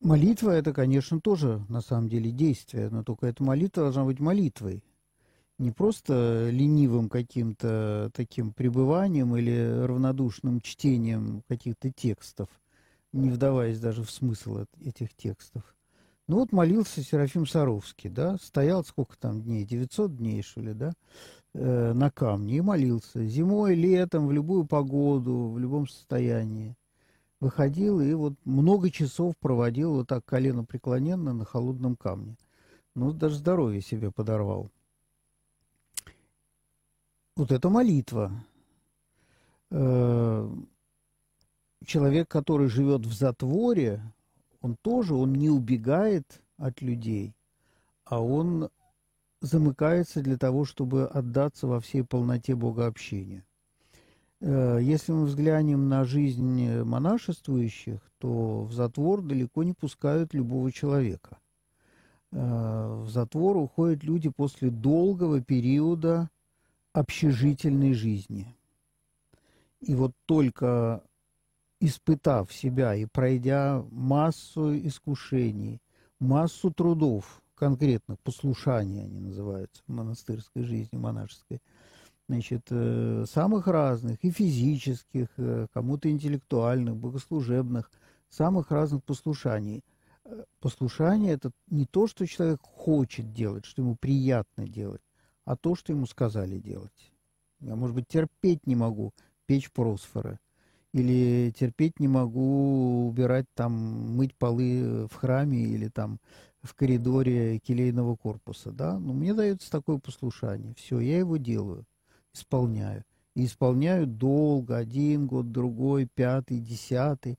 [0.00, 4.82] Молитва это, конечно, тоже на самом деле действие, но только эта молитва должна быть молитвой.
[5.62, 12.48] Не просто ленивым каким-то таким пребыванием или равнодушным чтением каких-то текстов,
[13.12, 15.62] не вдаваясь даже в смысл этих текстов.
[16.26, 20.94] Ну вот молился Серафим Саровский, да, стоял сколько там дней, 900 дней, что ли, да,
[21.54, 23.24] э, на камне и молился.
[23.24, 26.74] Зимой, летом, в любую погоду, в любом состоянии.
[27.38, 32.34] Выходил и вот много часов проводил вот так колено преклоненно на холодном камне.
[32.96, 34.68] Ну, даже здоровье себе подорвал.
[37.34, 38.30] Вот это молитва.
[39.70, 40.50] Э,
[41.86, 44.02] человек, который живет в затворе,
[44.60, 47.34] он тоже, он не убегает от людей,
[48.04, 48.68] а он
[49.40, 53.44] замыкается для того, чтобы отдаться во всей полноте богообщения.
[54.40, 61.38] Э, если мы взглянем на жизнь монашествующих, то в затвор далеко не пускают любого человека.
[62.30, 66.28] Э, в затвор уходят люди после долгого периода
[66.92, 68.56] общежительной жизни.
[69.80, 71.02] И вот только
[71.80, 75.80] испытав себя и пройдя массу искушений,
[76.20, 81.60] массу трудов, конкретно послушания они называются в монастырской жизни, монашеской,
[82.28, 87.90] значит, э, самых разных, и физических, э, кому-то интеллектуальных, богослужебных,
[88.30, 89.82] самых разных послушаний.
[90.24, 95.02] Э, послушание– это не то, что человек хочет делать, что ему приятно делать,
[95.44, 97.12] а то, что ему сказали делать.
[97.60, 99.12] Я, может быть, терпеть не могу
[99.46, 100.38] печь просфоры–
[100.92, 103.72] или терпеть не могу убирать там,
[104.16, 106.18] мыть полы в храме или там
[106.62, 110.74] в коридоре келейного корпуса, да, но мне дается такое послушание.
[110.76, 111.84] Все, я его делаю,
[112.34, 113.04] исполняю.
[113.34, 117.38] И исполняю долго, один год, другой, пятый, десятый.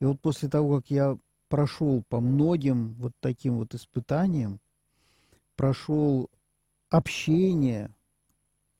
[0.00, 1.16] И вот после того, как я
[1.48, 4.58] прошел по многим вот таким вот испытаниям,
[5.56, 6.28] прошел
[6.90, 7.90] общение,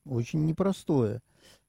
[0.04, 1.20] очень непростое,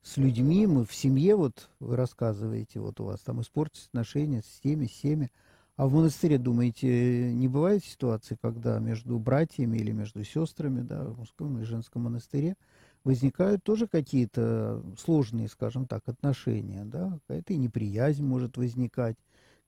[0.02, 4.60] с людьми, мы в семье, вот вы рассказываете, вот у вас там испортились отношения с
[4.62, 5.32] теми, с теми.
[5.75, 11.19] А в монастыре, думаете, не бывает ситуации, когда между братьями или между сестрами, да, в
[11.19, 12.56] мужском и женском монастыре
[13.04, 19.15] возникают тоже какие-то сложные, скажем так, отношения, да, какая-то неприязнь может возникать,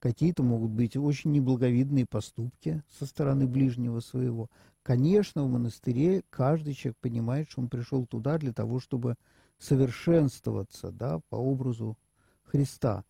[0.01, 4.49] какие-то могут быть очень неблаговидные поступки со стороны ближнего своего.
[4.83, 9.15] Конечно, в монастыре каждый человек понимает, что он пришел туда для того, чтобы
[9.59, 11.97] совершенствоваться, да, по образу
[12.43, 13.05] Христа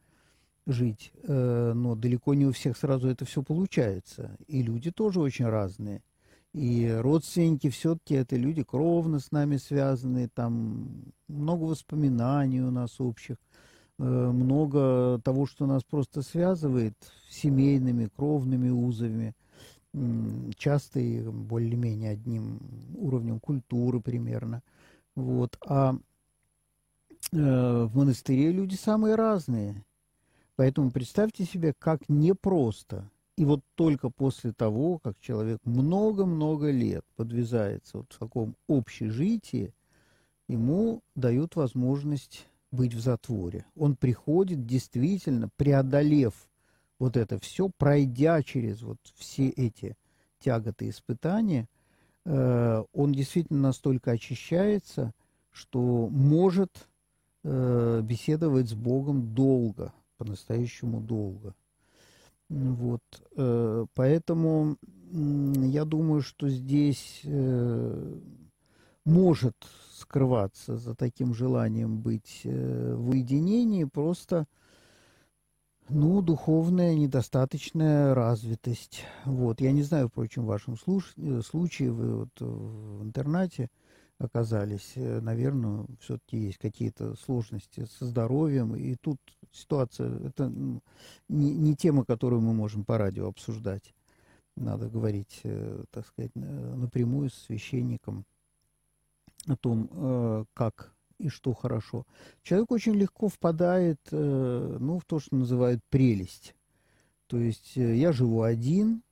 [0.67, 1.13] жить.
[1.23, 4.35] Э, но далеко не у всех сразу это все получается.
[4.47, 6.03] И люди тоже очень разные.
[6.53, 13.37] И родственники все-таки это люди кровно с нами связанные, там много воспоминаний у нас общих,
[14.03, 16.93] много того, что нас просто связывает
[17.29, 19.33] семейными, кровными узами,
[20.57, 22.59] часто и более-менее одним
[22.95, 24.63] уровнем культуры примерно.
[25.15, 25.57] Вот.
[25.67, 25.97] А э,
[27.35, 29.83] в монастыре люди самые разные.
[30.55, 33.09] Поэтому представьте себе, как непросто–
[33.41, 39.73] и вот только после того, как человек много-много лет подвязается вот в таком общежитии,
[40.47, 43.65] ему дают возможность быть в затворе.
[43.75, 46.33] Он приходит, действительно, преодолев
[46.99, 49.95] вот это все, пройдя через вот все эти
[50.39, 51.67] тяготы испытания,
[52.25, 55.13] э, он действительно настолько очищается,
[55.51, 56.87] что может
[57.43, 61.55] э, беседовать с Богом долго, по-настоящему долго.
[62.49, 63.01] Вот,
[63.35, 64.77] э, поэтому
[65.11, 68.19] я думаю, что здесь э,
[69.05, 69.55] может
[70.01, 74.47] скрываться за таким желанием быть э, в уединении просто
[75.89, 79.03] ну, духовная недостаточная развитость.
[79.25, 79.61] Вот.
[79.61, 83.69] Я не знаю, впрочем, в вашем случае, вы вот в интернате
[84.17, 88.75] оказались, э, наверное, все-таки есть какие-то сложности со здоровьем.
[88.75, 89.17] И тут
[89.51, 90.51] ситуация, это
[91.27, 93.93] не, не тема, которую мы можем по радио обсуждать.
[94.55, 98.25] Надо говорить, э, так сказать, напрямую с священником
[99.47, 102.05] о том, э, как и что хорошо.
[102.41, 106.55] Человек очень легко впадает ну, в то, что называют прелесть.
[107.27, 109.03] То есть я живу один,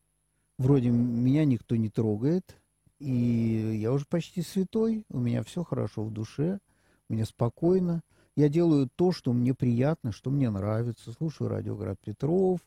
[0.57, 2.59] вроде меня никто не трогает,
[2.99, 6.59] и я уже почти святой, у меня все хорошо в душе,
[7.07, 8.01] мне спокойно.
[8.35, 11.11] Я делаю то, что мне приятно, что мне нравится.
[11.11, 12.59] Слушаю радиоград Петров,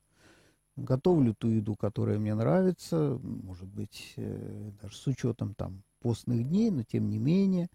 [0.76, 6.70] готовлю ту еду, которая мне нравится, может быть, э, даже с учетом там постных дней,
[6.70, 7.68] но тем не менее.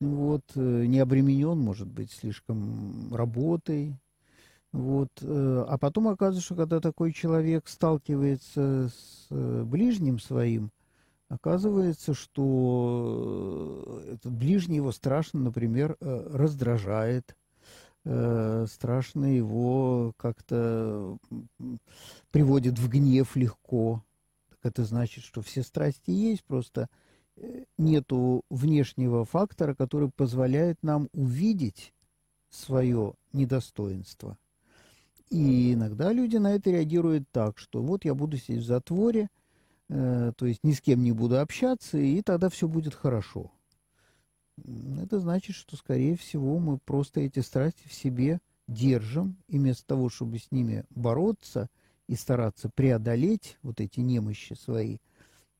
[0.00, 3.96] Вот, э, не обременен, может быть, слишком работой.
[4.72, 10.70] Вот, э, а потом оказывается, что когда такой человек сталкивается с ближним своим,
[11.30, 17.36] Оказывается, что э, этот ближний его страшно, например, э, раздражает,
[18.04, 21.16] э, страшно его как-то
[22.32, 24.02] приводит в гнев легко.
[24.48, 26.88] Так это значит, что все страсти есть, просто
[27.78, 31.92] нету внешнего фактора, который позволяет нам увидеть
[32.50, 34.36] свое недостоинство.
[35.30, 39.28] И иногда люди на это реагируют так, что вот я буду сидеть в затворе–
[39.90, 43.50] Э, то есть ни с кем не буду общаться, и тогда все будет хорошо.
[45.02, 50.08] Это значит, что, скорее всего, мы просто эти страсти в себе держим, и вместо того,
[50.08, 51.68] чтобы с ними бороться
[52.06, 54.98] и стараться преодолеть вот эти немощи свои,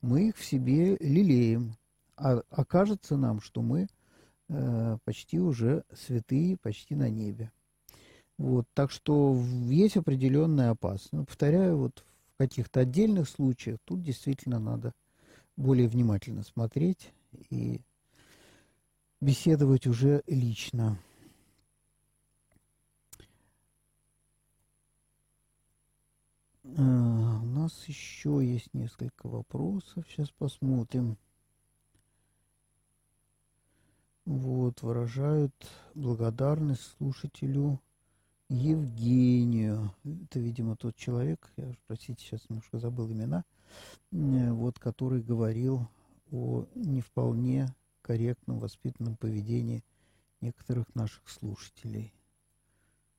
[0.00, 1.74] мы их в себе лелеем.
[2.16, 3.88] А окажется нам, что мы
[4.48, 7.50] э, почти уже святые, почти на небе.
[8.38, 9.34] Вот, так что
[9.64, 11.26] есть определенная опасность.
[11.26, 12.04] Повторяю, вот
[12.40, 14.94] каких-то отдельных случаях тут действительно надо
[15.58, 17.12] более внимательно смотреть
[17.50, 17.82] и
[19.20, 20.98] беседовать уже лично.
[26.76, 30.04] У нас еще есть несколько вопросов.
[30.08, 31.16] Сейчас посмотрим.
[34.24, 35.54] Вот, выражают
[35.94, 37.80] благодарность слушателю
[38.48, 39.92] Евгению.
[40.04, 43.44] Это, видимо, тот человек, я, простите, сейчас немножко забыл имена,
[44.12, 45.88] э, вот, который говорил
[46.30, 49.84] о не вполне корректном воспитанном поведении
[50.40, 52.12] некоторых наших слушателей.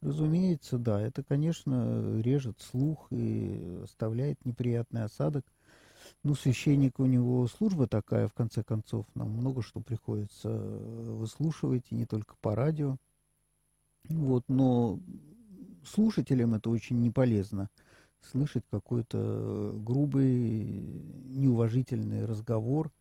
[0.01, 5.45] Разумеется, да, это, конечно, режет слух и оставляет неприятный осадок.
[6.23, 11.95] Ну, священник у него служба такая, в конце концов, нам много что приходится выслушивать, и
[11.95, 12.97] не только по радио.
[14.09, 14.99] Вот, но
[15.85, 17.69] слушателям это очень не полезно
[18.31, 22.91] слышать какой-то грубый, неуважительный разговор,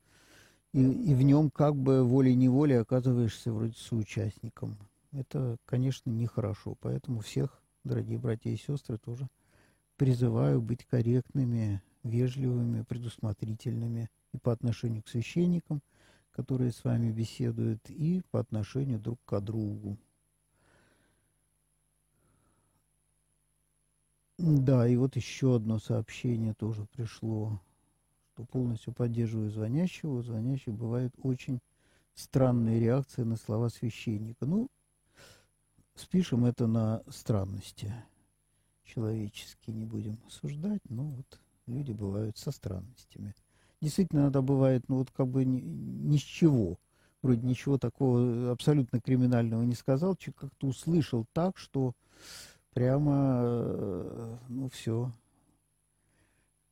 [0.72, 4.76] и, и в нем как бы волей-неволей оказываешься вроде соучастником.
[5.12, 6.76] Это, конечно, нехорошо.
[6.80, 9.28] Поэтому всех, дорогие братья и сестры, тоже
[9.96, 15.82] призываю быть корректными, вежливыми, предусмотрительными и по отношению к священникам,
[16.32, 19.98] которые с вами беседуют, и по отношению друг к другу.
[24.38, 27.61] Да, и вот еще одно сообщение тоже пришло,
[28.32, 30.12] что полностью поддерживаю звонящего.
[30.18, 31.61] У звонящих бывает очень
[32.14, 34.46] странные реакции на слова священника.
[34.46, 34.68] Ну,
[36.01, 37.92] спишем это на странности
[38.84, 43.34] человеческие, не будем осуждать, но вот люди бывают со странностями.
[43.80, 46.78] Действительно, иногда бывает, ну вот как бы ни, ни с чего.
[47.22, 51.92] Вроде ничего такого абсолютно криминального не сказал, как-то услышал так, что
[52.72, 55.12] прямо, э, ну все,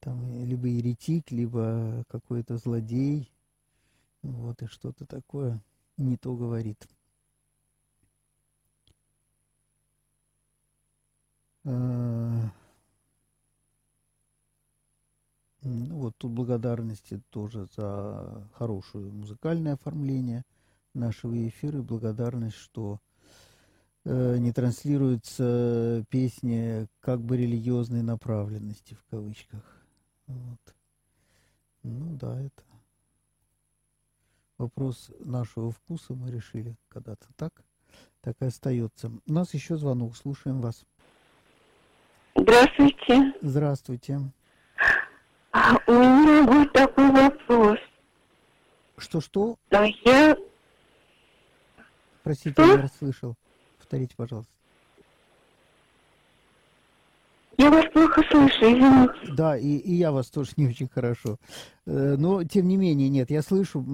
[0.00, 3.30] там либо еретик, либо какой-то злодей,
[4.22, 5.62] вот, и что-то такое
[5.98, 6.86] не то говорит.
[11.64, 12.50] Ну
[15.62, 20.44] вот тут благодарности тоже за хорошее музыкальное оформление
[20.94, 23.00] нашего эфира и благодарность, что
[24.04, 29.62] э, не транслируются песни как бы религиозной направленности в кавычках.
[30.26, 30.74] Вот.
[31.82, 32.62] Ну да, это
[34.58, 37.64] вопрос нашего вкуса мы решили когда-то так,
[38.20, 39.10] так и остается.
[39.26, 40.84] У нас еще звонок, слушаем вас.
[42.48, 43.34] Здравствуйте.
[43.42, 44.20] Здравствуйте.
[45.52, 47.78] А у меня будет такой вопрос.
[48.96, 49.56] Что-что?
[49.70, 50.34] Да, я...
[52.22, 52.62] Простите, Что?
[52.62, 53.34] я не расслышал.
[53.76, 54.50] Повторите, пожалуйста.
[57.58, 59.34] Я вас плохо слышу, извините.
[59.34, 61.36] Да, и, и я вас тоже не очень хорошо.
[61.84, 63.84] Э, но, тем не менее, нет, я слышу.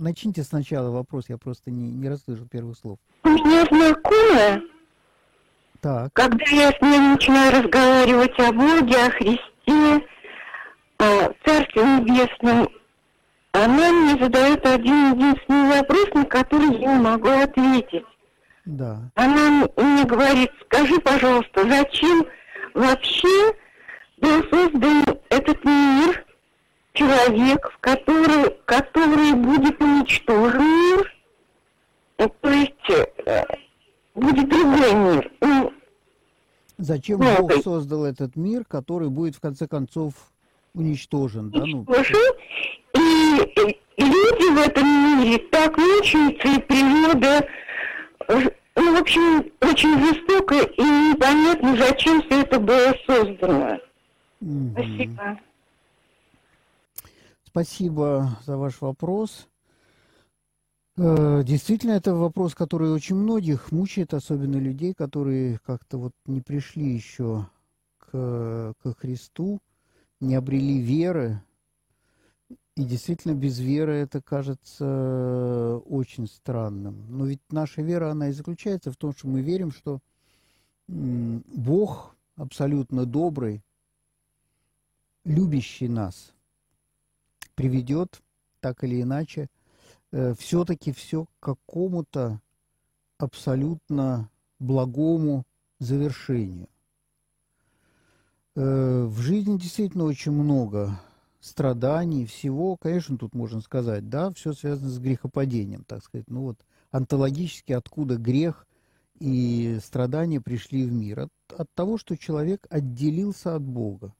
[0.00, 2.98] Начните сначала вопрос, я просто не, не расслышал первых слов.
[3.22, 4.62] У меня знакомая,
[5.80, 6.12] так.
[6.12, 10.06] когда я с ней начинаю разговаривать о Боге, о Христе,
[10.98, 12.68] о Царстве Небесном,
[13.52, 18.04] она мне задает один единственный вопрос, на который я не могу ответить.
[18.64, 18.98] Да.
[19.16, 22.24] Она мне говорит, скажи, пожалуйста, зачем
[22.74, 23.54] вообще
[24.18, 26.24] был создан этот мир,
[26.92, 31.14] человек, в который, который будет уничтожен мир,
[32.16, 32.90] то есть
[33.26, 33.44] э,
[34.20, 35.32] будет другой мир.
[35.40, 35.72] Ну,
[36.80, 40.14] Зачем Бог создал этот мир, который будет в конце концов
[40.72, 41.50] уничтожен?
[41.50, 41.64] Да?
[41.66, 41.84] Ну,
[42.94, 47.46] и, люди в этом мире так мучаются, и природа
[48.28, 48.40] э,
[48.76, 53.78] ну, в общем, очень жестоко и непонятно, зачем все это было создано.
[54.40, 54.72] Mm-hmm.
[54.72, 55.40] Спасибо.
[57.44, 59.48] Спасибо за ваш вопрос.
[61.02, 66.92] Э, действительно, это вопрос, который очень многих мучает, особенно людей, которые как-то вот не пришли
[66.92, 67.48] еще
[67.96, 69.60] к, к Христу,
[70.20, 71.40] не обрели веры,
[72.76, 77.06] и действительно, без веры это кажется очень странным.
[77.08, 80.00] Но ведь наша вера, она и заключается в том, что мы верим, что
[80.86, 83.62] Бог абсолютно добрый,
[85.24, 86.34] любящий нас,
[87.54, 88.20] приведет
[88.60, 89.48] так или иначе
[90.12, 92.40] э, все-таки все к какому-то
[93.18, 95.44] абсолютно благому
[95.78, 96.68] завершению.
[98.56, 101.00] Э, в жизни действительно очень много
[101.40, 106.28] страданий, всего, конечно, тут можно сказать, да, все связано с грехопадением, так сказать.
[106.28, 106.58] Ну вот
[106.90, 108.66] онтологически откуда грех
[109.18, 111.20] и страдания пришли в мир?
[111.20, 114.14] От, от того, что человек отделился от Бога.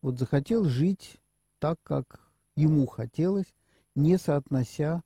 [0.00, 1.20] Вот захотел жить
[1.58, 2.20] так, как
[2.56, 3.54] ему хотелось,
[3.94, 5.02] не соотнося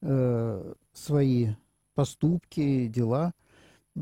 [0.00, 1.50] э, свои
[1.94, 3.32] поступки, дела
[3.94, 4.00] э,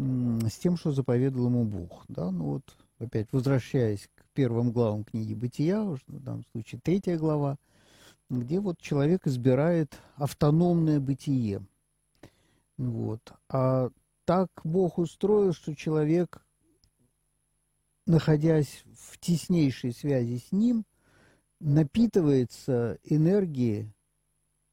[0.48, 2.04] с тем, что заповедал ему Бог.
[2.08, 2.30] Да?
[2.30, 7.56] Ну вот, опять возвращаясь к первым главам книги «Бытия», в данном случае третья глава,
[8.28, 11.62] где вот человек избирает автономное бытие.
[12.78, 13.20] Вот.
[13.48, 13.90] А
[14.24, 16.42] так Бог устроил, что человек,
[18.06, 20.84] находясь в теснейшей связи с ним,
[21.58, 23.92] напитывается энергией,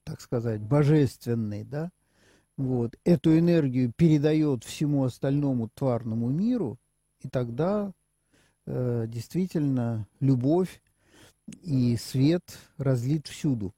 [0.08, 1.91] так сказать, божественной, да,
[2.58, 6.80] вот, эту энергию передает всему остальному тварному миру,
[7.22, 7.91] и тогда
[8.70, 10.82] Э, действительно любовь
[11.62, 12.43] и свет
[12.78, 13.74] разлит всюду.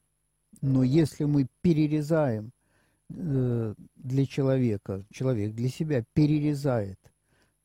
[0.62, 2.52] Но если мы перерезаем
[3.12, 7.00] э, для человека, человек для себя перерезает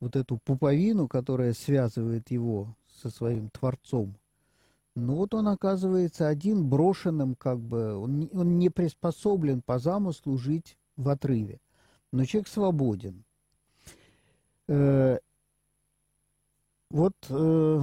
[0.01, 4.19] вот эту пуповину, которая связывает его со своим Творцом,
[4.95, 10.79] ну вот он оказывается один брошенным, как бы, он, он не приспособлен по замыслу жить
[10.97, 11.61] в отрыве.
[12.13, 13.25] Но человек свободен.
[14.69, 15.19] Э,
[16.91, 17.81] вот э,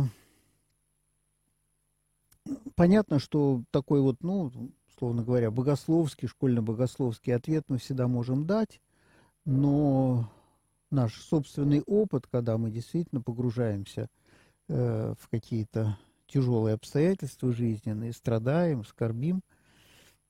[2.76, 4.52] понятно, что такой вот, ну,
[4.88, 8.80] условно говоря, богословский, школьно-богословский ответ мы всегда можем дать,
[9.44, 10.32] но
[10.92, 14.08] наш собственный опыт, когда мы действительно погружаемся
[14.70, 15.98] э, в какие-то
[16.32, 19.42] тяжелые обстоятельства жизненные, страдаем, скорбим,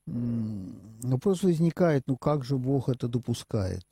[0.06, 3.86] вопрос возникает, ну как же Бог это допускает?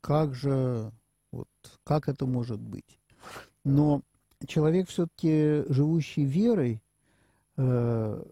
[0.00, 0.90] Как же,
[1.30, 1.48] вот,
[1.84, 2.98] как это может быть?
[3.64, 4.02] Но
[4.46, 6.82] человек все-таки, живущий верой,
[7.56, 8.24] э,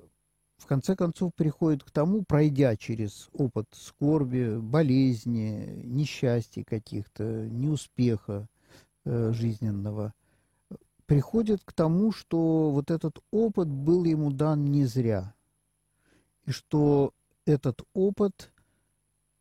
[0.59, 8.47] в конце концов приходит к тому, пройдя через опыт скорби, болезни, несчастья каких-то, неуспеха
[9.05, 10.13] э, жизненного,
[11.11, 15.35] приходит к тому, что вот этот опыт был ему дан не зря,
[16.45, 17.13] и что
[17.47, 18.53] этот опыт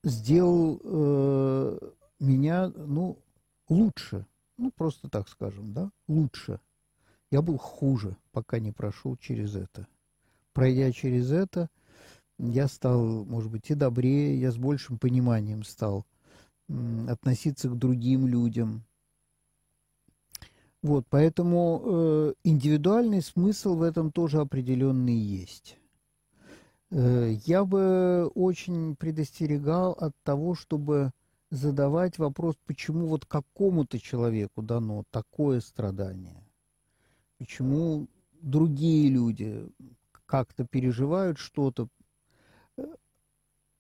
[0.04, 1.80] сделал э,
[2.20, 3.20] меня, ну,
[3.68, 4.26] лучше,
[4.58, 6.60] ну, просто так скажем, да, лучше.
[7.30, 9.86] Я был хуже, пока не прошел через это.
[10.54, 11.70] Пройдя через это,
[12.40, 16.08] я стал, может быть, и добрее, я с большим пониманием стал
[17.08, 18.86] относиться к другим людям,
[20.82, 25.78] вот, поэтому э, индивидуальный смысл в этом тоже определенный есть.
[26.92, 31.12] Э, я бы очень предостерегал от того, чтобы
[31.52, 36.42] задавать вопрос, почему вот какому-то человеку дано такое страдание,
[37.40, 38.08] почему
[38.42, 39.68] другие люди
[40.26, 41.90] как-то переживают что-то.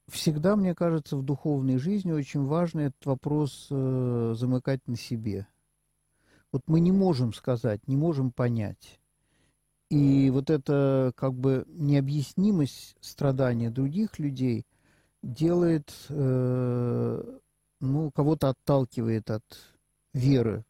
[0.10, 5.47] Всегда, мне кажется, в духовной жизни очень важно этот вопрос э, замыкать на себе–
[6.52, 9.00] вот мы не можем сказать, не можем понять.
[9.89, 14.66] И вот эта как бы необъяснимость страдания других людей
[15.24, 17.38] делает, э,
[17.80, 19.43] ну, кого-то отталкивает от
[20.14, 20.64] веры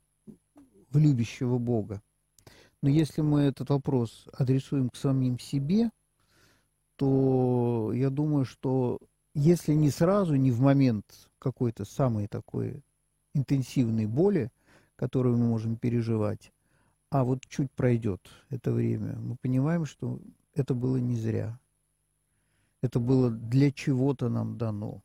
[0.90, 2.02] в любящего Бога.
[2.82, 5.92] Но если мы этот вопрос адресуем к самим себе,
[6.96, 9.00] то я думаю, что
[9.34, 11.06] если не сразу, не в момент
[11.40, 12.84] какой-то самой такой
[13.34, 14.50] интенсивной боли,
[15.00, 16.52] которую мы можем переживать,
[17.10, 18.20] а вот чуть пройдет
[18.50, 20.20] это время, мы понимаем, что
[20.54, 21.58] это было не зря.
[22.82, 25.02] Это было для чего-то нам дано.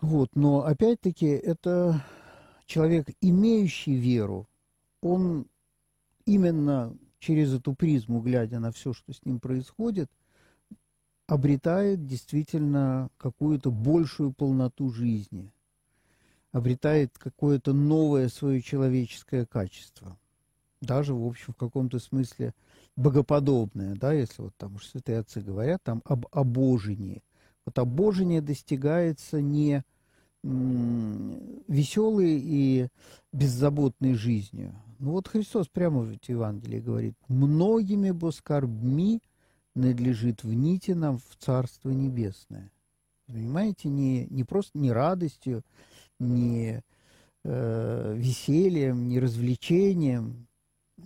[0.00, 2.00] Вот, но опять-таки это
[2.64, 4.48] человек, имеющий веру,
[5.00, 5.46] он
[6.26, 10.10] именно через эту призму, глядя на все, что с ним происходит,
[11.26, 15.50] обретает действительно какую-то большую полноту жизни–
[16.54, 20.16] обретает какое-то новое свое человеческое качество.
[20.80, 22.54] Даже, в общем, в каком-то смысле
[22.94, 27.24] богоподобное, да, если вот там уж святые отцы говорят, там об обожении.
[27.66, 29.82] Вот обожение достигается не
[30.44, 32.88] веселой и
[33.32, 34.76] беззаботной жизнью.
[35.00, 39.20] Ну вот Христос прямо в Евангелии говорит, многими скорбми
[39.74, 40.54] надлежит в
[40.94, 42.70] нам в Царство Небесное.
[43.26, 45.64] Понимаете, не, не просто не радостью,
[46.24, 46.82] ни
[47.44, 50.46] э, весельем, ни развлечением,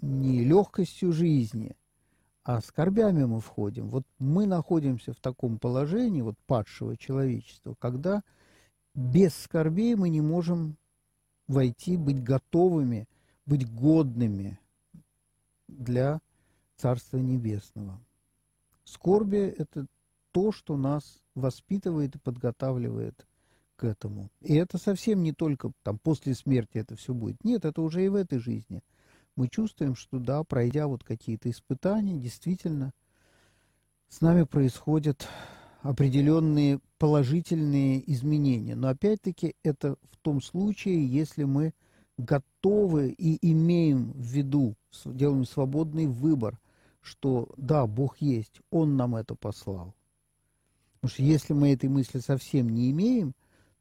[0.01, 1.77] ни легкостью жизни,
[2.45, 3.89] а скорбями мы входим.
[3.89, 8.23] Вот мы находимся в таком положении, вот падшего человечества, когда
[8.95, 10.77] без скорбей мы не можем
[11.47, 13.09] войти, быть готовыми,
[13.47, 14.59] быть годными
[15.69, 16.21] для
[16.77, 18.01] Царства Небесного.
[18.85, 19.87] Скорби– это
[20.33, 23.28] то, что нас воспитывает и подготавливает
[23.79, 24.29] к этому.
[24.43, 27.43] И это совсем не только там после смерти это все будет.
[27.45, 28.83] Нет, это уже и в этой жизни.
[29.37, 32.93] Мы чувствуем, что да, пройдя вот какие-то испытания, действительно,
[34.09, 35.29] с нами происходят
[35.83, 38.75] определенные положительные изменения.
[38.75, 41.73] Но опять-таки это в том случае, если мы
[42.17, 44.75] готовы и имеем в виду,
[45.05, 46.59] делаем свободный выбор,
[47.01, 49.95] что да, Бог есть, Он нам это послал.
[50.95, 53.35] Потому что если мы этой мысли совсем не имеем,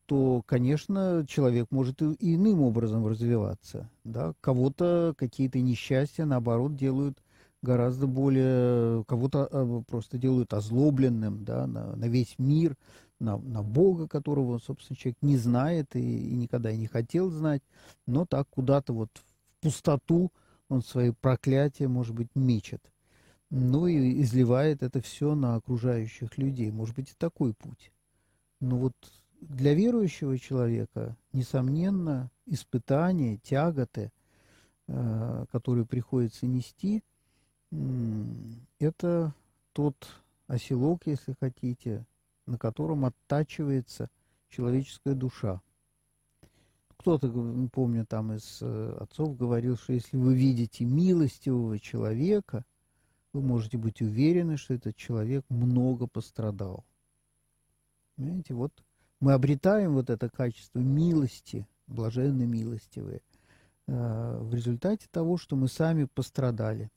[0.07, 3.89] то, конечно, человек может и иным образом развиваться.
[4.03, 4.33] Да?
[4.41, 7.21] Кого-то какие-то несчастья, наоборот, делают
[7.61, 12.77] гораздо более, кого-то а, просто делают озлобленным да, на, на весь мир,
[13.19, 17.61] на, на Бога, которого, собственно, человек не знает и, и никогда и не хотел знать,
[18.05, 20.31] но так куда-то вот в пустоту
[20.69, 22.81] он свои проклятия, может быть, мечет.
[23.49, 26.71] Ну и изливает это все на окружающих людей.
[26.71, 27.91] Может быть, и такой путь.
[28.59, 28.93] Но вот
[29.41, 34.11] для верующего человека, несомненно, испытания, тяготы,
[34.87, 37.03] э, которые приходится нести,
[38.79, 39.33] это
[39.73, 39.95] тот
[40.47, 42.05] оселок, если хотите,
[42.45, 44.09] на котором оттачивается
[44.49, 45.61] человеческая душа.
[46.97, 47.29] Кто-то,
[47.71, 52.65] помню, там из э, отцов говорил, что если вы видите милостивого человека,
[53.33, 56.85] вы можете быть уверены, что этот человек много пострадал.
[58.15, 58.73] Понимаете, вот
[59.19, 63.21] мы обретаем вот это качество милости, блаженно милостивые,
[63.87, 66.91] э, в результате того, что мы сами пострадали.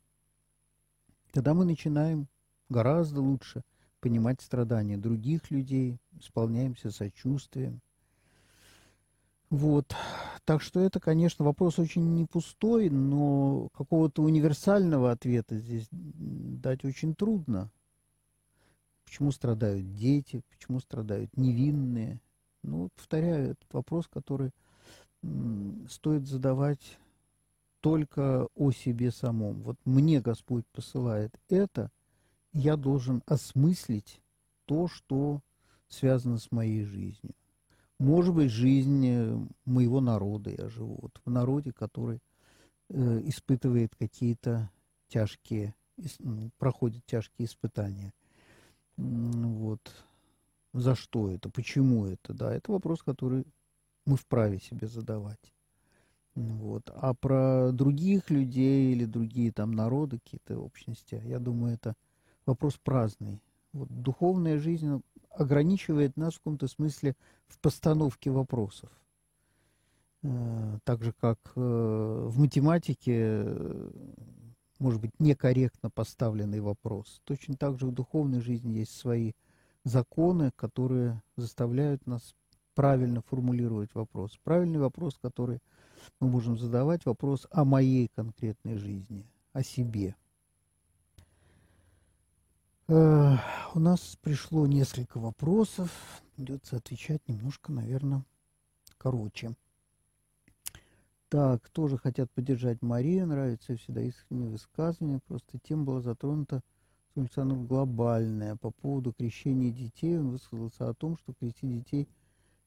[1.32, 2.28] Тогда мы начинаем
[2.68, 3.62] гораздо лучше
[4.00, 7.80] понимать страдания других людей, исполняемся сочувствием.
[9.50, 9.94] Вот.
[10.44, 17.14] Так что это, конечно, вопрос очень не пустой, но какого-то универсального ответа здесь дать очень
[17.14, 17.70] трудно.
[19.11, 22.20] Почему страдают дети, почему страдают невинные?
[22.62, 24.52] Ну, повторяю, этот вопрос, который
[25.88, 26.96] стоит задавать
[27.80, 29.62] только о себе самом.
[29.62, 31.90] Вот мне Господь посылает это,
[32.52, 34.22] я должен осмыслить
[34.66, 35.40] то, что
[35.88, 37.34] связано с моей жизнью.
[37.98, 41.00] Может быть, жизнь э, моего народа я живу.
[41.02, 42.20] Вот в народе, который
[42.90, 44.70] э, испытывает какие-то
[45.08, 45.74] тяжкие,
[46.20, 48.12] ну, проходит тяжкие испытания.
[49.01, 49.80] Вот.
[50.72, 51.51] За что это?
[51.51, 52.32] Почему это?
[52.34, 53.44] Да, это вопрос, который
[54.07, 55.55] мы вправе себе задавать.
[56.34, 56.90] Вот.
[56.94, 61.94] А про других людей или другие там народы, какие-то общности, я думаю, это
[62.46, 63.40] вопрос праздный.
[63.72, 67.14] Вот духовная жизнь ограничивает нас в каком-то смысле
[67.46, 68.90] в постановке вопросов.
[70.22, 73.90] Э, так же, как э, в математике э,
[74.80, 77.20] может быть некорректно поставленный вопрос.
[77.24, 79.32] Точно так же в духовной жизни есть свои
[79.84, 82.34] законы, которые заставляют нас
[82.74, 84.38] правильно формулировать вопрос.
[84.42, 85.60] Правильный вопрос, который
[86.18, 90.16] мы можем задавать, вопрос о моей конкретной жизни, о себе.
[92.88, 93.36] Э,
[93.74, 95.90] у нас пришло несколько вопросов.
[96.36, 98.24] Придется отвечать немножко, наверное,
[98.96, 99.54] короче.
[101.30, 105.20] Так, тоже хотят поддержать Марию, нравится всегда искреннее высказывание.
[105.26, 106.60] Просто тема была затронута
[107.16, 108.56] Александром глобальная.
[108.56, 112.08] По поводу крещения детей он высказался о том, что крестить детей–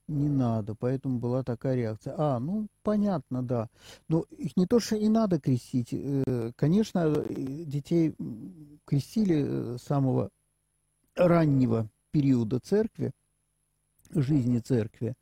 [0.07, 2.15] не надо, поэтому была такая реакция.
[2.17, 3.69] А, ну, понятно, да.
[4.09, 5.89] Но их не то, что и надо крестить.
[5.93, 8.13] Э, конечно, детей
[8.85, 10.29] крестили э, с самого
[11.15, 13.11] раннего периода церкви,
[14.13, 15.15] жизни церкви.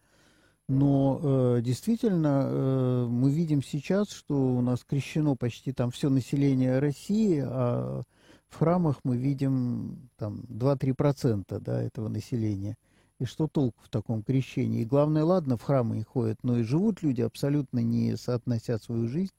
[0.71, 6.79] Но э, действительно э, мы видим сейчас, что у нас крещено почти там все население
[6.79, 8.03] России, а
[8.47, 12.77] в храмах мы видим там 2-3% да, этого населения–
[13.21, 14.81] и что толк в таком крещении?
[14.81, 19.07] И главное, ладно, в храмы и ходят, но и живут люди, абсолютно не соотнося свою
[19.07, 19.29] жизнь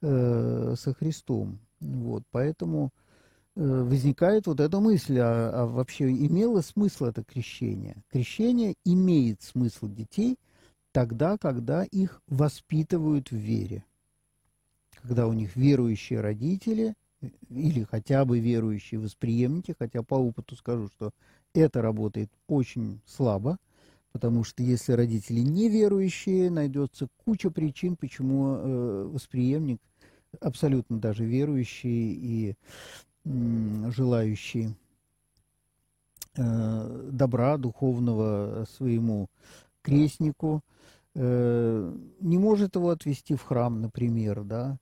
[0.00, 1.58] э, со Христом.
[1.80, 2.94] Вот, поэтому
[3.56, 8.02] э, возникает вот эта мысль, а, а вообще имело смысл это крещение?
[8.10, 10.38] Крещение имеет смысл детей
[10.92, 13.84] тогда, когда их воспитывают в вере.
[15.02, 16.94] Когда у них верующие родители
[17.50, 21.10] или хотя бы верующие восприемники, хотя по опыту скажу, что
[21.54, 23.58] это работает очень слабо,
[24.12, 29.80] потому что если родители неверующие, найдется куча причин, почему э, восприемник,
[30.40, 32.54] абсолютно даже верующий и
[33.24, 34.74] э, желающий
[36.36, 39.28] э, добра духовного своему
[39.82, 40.62] крестнику,
[41.14, 44.78] э, не может его отвести в храм, например, да,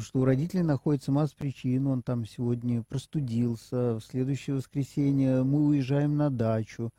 [0.00, 6.16] что у родителей находится масса причин, он там сегодня простудился, в следующее воскресенье мы уезжаем
[6.16, 6.90] на дачу,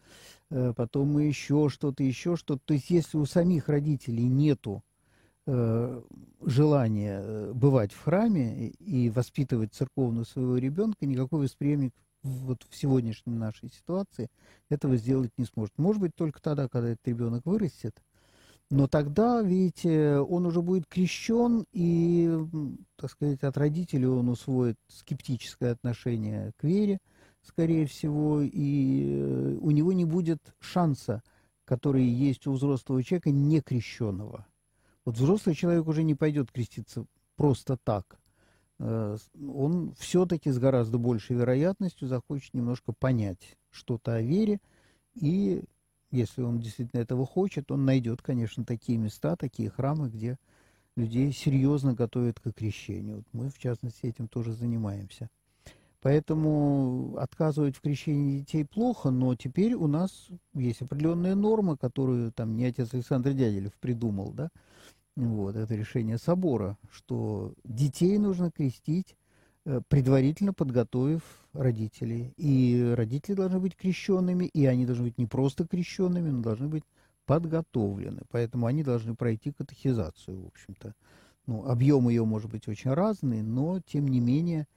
[0.49, 2.61] э, потом мы еще что-то, еще что-то.
[2.65, 4.83] То есть если у самих родителей нету
[5.45, 6.01] э,
[6.41, 11.93] желания э, бывать в храме и воспитывать церковную своего ребенка, никакой восприемник
[12.27, 14.29] вот в сегодняшней нашей ситуации
[14.69, 15.77] этого сделать не сможет.
[15.77, 17.95] Может быть, только тогда, когда этот ребенок вырастет,
[18.69, 22.37] но тогда, видите, он уже будет крещен, и,
[22.97, 26.99] так сказать, от родителей он усвоит скептическое отношение к вере,
[27.41, 31.23] скорее всего, и э, у него не будет шанса,
[31.63, 34.45] который есть у взрослого человека, не крещенного.
[35.05, 37.05] Вот взрослый человек уже не пойдет креститься
[37.37, 38.19] просто так.
[38.79, 44.59] Э, он все-таки с гораздо большей вероятностью захочет немножко понять что-то о вере
[45.15, 45.63] и
[46.11, 50.37] если он действительно этого хочет, он найдет, конечно, такие места, такие храмы, где
[50.95, 53.17] людей серьезно готовят к крещению.
[53.17, 55.29] Вот мы, в частности, этим тоже занимаемся.
[56.01, 62.55] Поэтому отказывать в крещении детей плохо, но теперь у нас есть определенные нормы, которую там
[62.55, 64.49] не отец Александр Дяделев придумал, да,
[65.25, 69.15] вот, это решение собора, что детей нужно крестить
[69.69, 72.33] Э, предварительно подготовив родителей.
[72.37, 76.83] И родители должны быть крещенными, и они должны быть не просто крещенными, но должны быть
[77.25, 78.21] подготовлены.
[78.29, 80.95] Поэтому они должны пройти катехизацию, в общем-то.
[81.47, 84.67] Ну, объем ее может быть очень разный, но, тем не менее,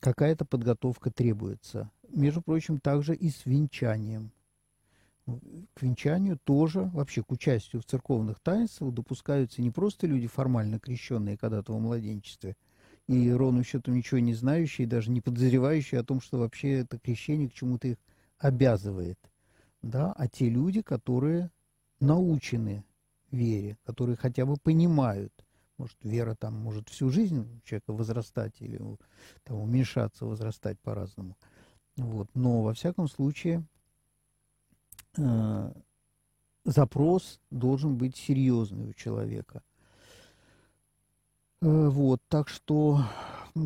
[0.00, 1.90] какая-то подготовка требуется.
[2.08, 4.30] Между прочим, также и с венчанием.
[5.26, 11.36] К венчанию тоже, вообще к участию в церковных таинствах допускаются не просто люди формально крещенные
[11.36, 12.56] когда-то в младенчестве,
[13.06, 17.48] и ровным счетом ничего не знающие, даже не подозревающие о том, что вообще это крещение
[17.48, 17.96] к чему-то их
[18.38, 19.18] обязывает,
[19.82, 21.50] да, а те люди, которые
[22.00, 22.84] научены
[23.30, 25.32] вере, которые хотя бы понимают,
[25.76, 28.78] может, вера там может всю жизнь у человека возрастать или
[29.44, 31.36] там, уменьшаться, возрастать по-разному.
[31.96, 32.28] Вот.
[32.34, 33.64] Но, во всяком случае,
[35.16, 35.72] э,
[36.64, 39.62] запрос должен быть серьезный у человека.
[41.62, 43.04] Э, вот, так что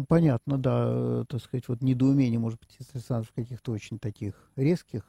[0.09, 5.03] понятно, да, э, так сказать, вот недоумение, может быть, Александр в каких-то очень таких резких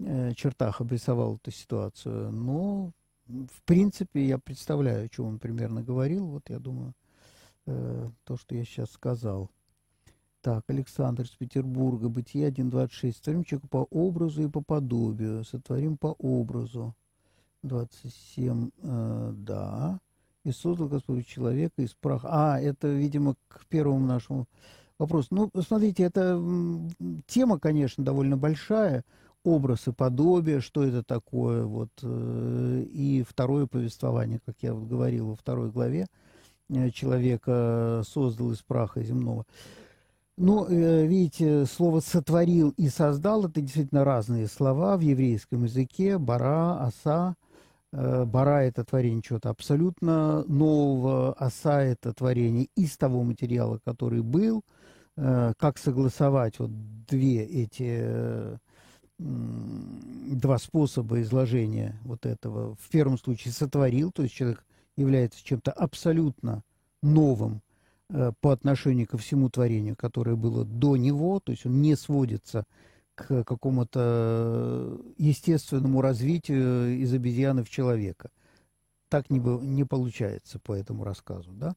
[0.00, 2.92] э, чертах обрисовал эту ситуацию, но,
[3.26, 6.94] в принципе, я представляю, о чем он примерно говорил, вот я думаю,
[7.66, 9.50] э, то, что я сейчас сказал.
[10.46, 13.14] Так, Александр из Петербурга, Бытие 1.26.
[13.14, 15.42] Сотворим человека по образу и по подобию.
[15.42, 16.94] Сотворим по образу.
[17.64, 19.98] 27, э, да
[20.44, 22.28] и создал Господь человека из праха.
[22.30, 24.46] А, это, видимо, к первому нашему
[25.00, 25.30] вопросу.
[25.32, 26.40] Ну, смотрите, это
[27.26, 29.02] тема, конечно, довольно большая.
[29.42, 35.30] Образ и подобие, что это такое, вот, э, и второе повествование, как я вот говорил
[35.30, 36.06] во второй главе,
[36.68, 39.44] э, человека создал из праха земного.
[40.38, 46.18] Ну, э, видите, слово «сотворил» и «создал»— это действительно разные слова в еврейском языке.
[46.18, 47.36] Бара, оса—
[47.92, 54.62] Э, Бара– это творение чего-то абсолютно нового, Оса– это творение из того материала, который был.
[55.16, 56.70] Э, как согласовать вот
[57.06, 58.58] две эти
[59.18, 62.76] два способа изложения вот этого.
[62.76, 64.62] В первом случае сотворил, то есть человек
[64.94, 66.62] является чем-то абсолютно
[67.02, 67.62] новым
[68.08, 72.64] по отношению ко всему творению, которое было до него, то есть он не сводится
[73.16, 78.30] к какому-то естественному развитию из обезьяны в человека.
[79.08, 81.50] Так не, не получается по этому рассказу.
[81.52, 81.74] Да?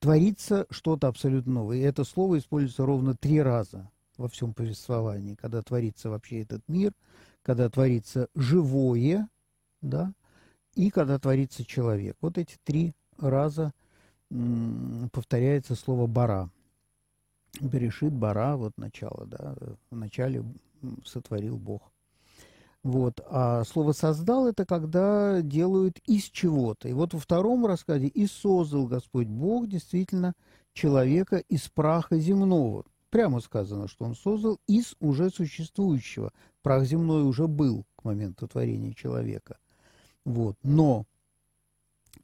[0.00, 1.78] Творится что-то абсолютно новое.
[1.78, 6.92] И это слово используется ровно три раза во всем повествовании, когда творится вообще этот мир,
[7.42, 9.28] когда творится живое,
[9.82, 10.12] да,
[10.74, 12.16] и когда творится человек.
[12.20, 13.72] Вот эти три раза
[15.12, 16.50] повторяется слово «бара».
[17.60, 19.54] Берешит Бара, вот начало, да,
[19.90, 20.44] в начале
[21.04, 21.90] сотворил Бог.
[22.82, 23.20] Вот.
[23.28, 26.88] А слово «создал»– это когда делают из чего-то.
[26.88, 30.34] И вот во втором рассказе «И создал Господь Бог действительно
[30.72, 32.84] человека из праха земного».
[33.10, 36.32] Прямо сказано, что он создал из уже существующего.
[36.62, 39.58] Прах земной уже был к моменту творения человека.
[40.24, 40.56] Вот.
[40.62, 41.06] Но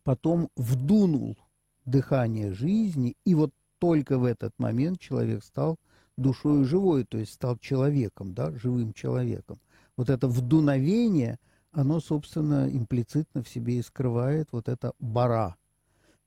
[0.05, 1.37] потом вдунул
[1.85, 5.77] дыхание жизни, и вот только в этот момент человек стал
[6.17, 9.59] душой живой, то есть стал человеком, да, живым человеком.
[9.97, 11.39] Вот это вдуновение,
[11.73, 15.57] оно, собственно, имплицитно в себе и скрывает вот это бара.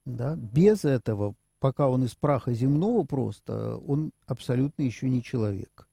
[0.04, 0.36] Да?
[0.36, 5.88] Без этого, пока он из праха земного просто, он абсолютно еще не человек.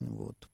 [0.00, 0.48] Вот.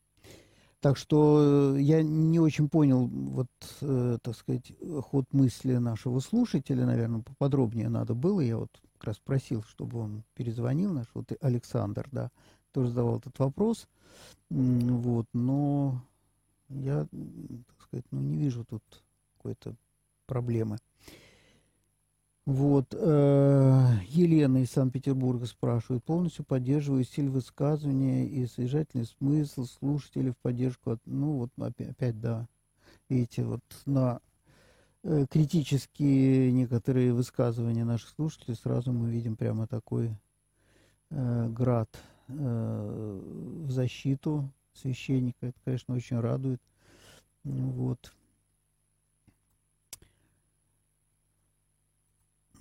[0.82, 3.46] Так что э, я не очень понял, вот,
[3.82, 4.72] э, так сказать,
[5.02, 8.40] ход мысли нашего слушателя, наверное, поподробнее надо было.
[8.40, 12.32] Я вот как раз просил, чтобы он перезвонил, наш вот Александр, да,
[12.72, 13.86] тоже задавал этот вопрос.
[14.50, 16.02] Вот, но
[16.68, 18.82] я, так сказать, ну, не вижу тут
[19.36, 19.76] какой-то
[20.26, 20.78] проблемы.
[22.44, 22.92] Вот.
[22.92, 26.02] Э, Елена из Санкт-Петербурга спрашивает.
[26.04, 30.90] Полностью поддерживаю стиль высказывания и содержательный смысл слушателей в поддержку.
[30.90, 32.48] От, ну, вот опять, да.
[33.08, 34.20] Видите, вот на
[35.04, 40.16] э, критические некоторые высказывания наших слушателей сразу мы видим прямо такой
[41.10, 41.90] э, град
[42.26, 43.20] э,
[43.66, 45.46] в защиту священника.
[45.46, 46.60] Это, конечно, очень радует.
[47.44, 48.12] Вот.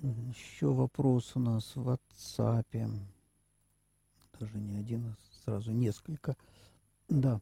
[0.02, 2.90] Еще вопрос у нас в WhatsApp.
[4.40, 6.36] Даже не один, а сразу несколько.
[7.08, 7.40] Да.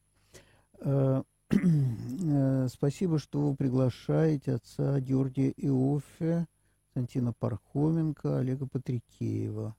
[0.80, 6.46] Э, э, спасибо, что вы приглашаете отца Георгия Иофе,
[6.92, 9.74] Сантина Пархоменко, Олега Патрикеева.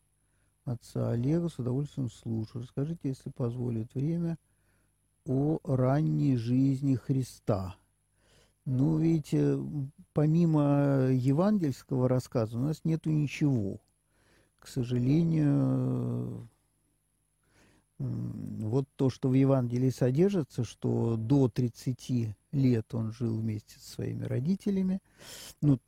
[0.65, 2.63] Отца Олега с удовольствием слушаю.
[2.63, 4.39] Расскажите, если позволит время,
[5.27, 7.75] о ранней жизни Христа–
[8.65, 9.57] ну, видите,
[10.13, 13.79] помимо евангельского рассказа у нас нету ничего.
[14.59, 16.47] К сожалению,
[17.97, 24.25] вот то, что в Евангелии содержится, что до 30 лет он жил вместе со своими
[24.25, 24.99] родителями.
[25.61, 25.79] Ну,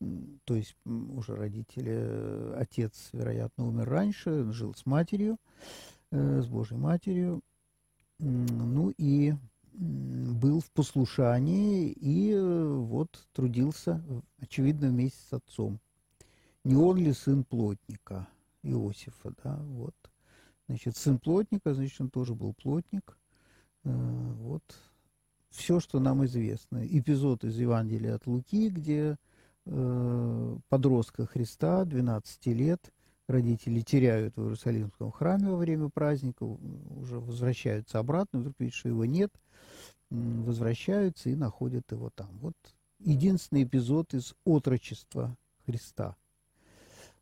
[0.45, 5.37] то есть уже родители, отец, вероятно, умер раньше, жил с матерью,
[6.11, 7.41] э, с Божьей матерью.
[8.19, 9.33] Ну и
[9.73, 14.03] был в послушании и э, вот трудился,
[14.39, 15.79] очевидно, вместе с отцом.
[16.63, 18.27] Не он ли сын плотника
[18.61, 19.95] Иосифа, да, вот.
[20.67, 23.17] Значит, сын плотника, значит, он тоже был плотник.
[23.83, 23.89] Э,
[24.39, 24.63] вот
[25.49, 26.85] все, что нам известно.
[26.85, 29.17] Эпизод из Евангелия от Луки, где
[29.65, 32.93] э, подростка Христа, 12 лет,
[33.33, 39.05] родители теряют в Иерусалимском храме во время праздника, уже возвращаются обратно, вдруг видят, что его
[39.05, 39.31] нет,
[40.09, 42.29] возвращаются и находят его там.
[42.39, 42.53] Вот
[42.99, 46.15] единственный эпизод из отрочества Христа.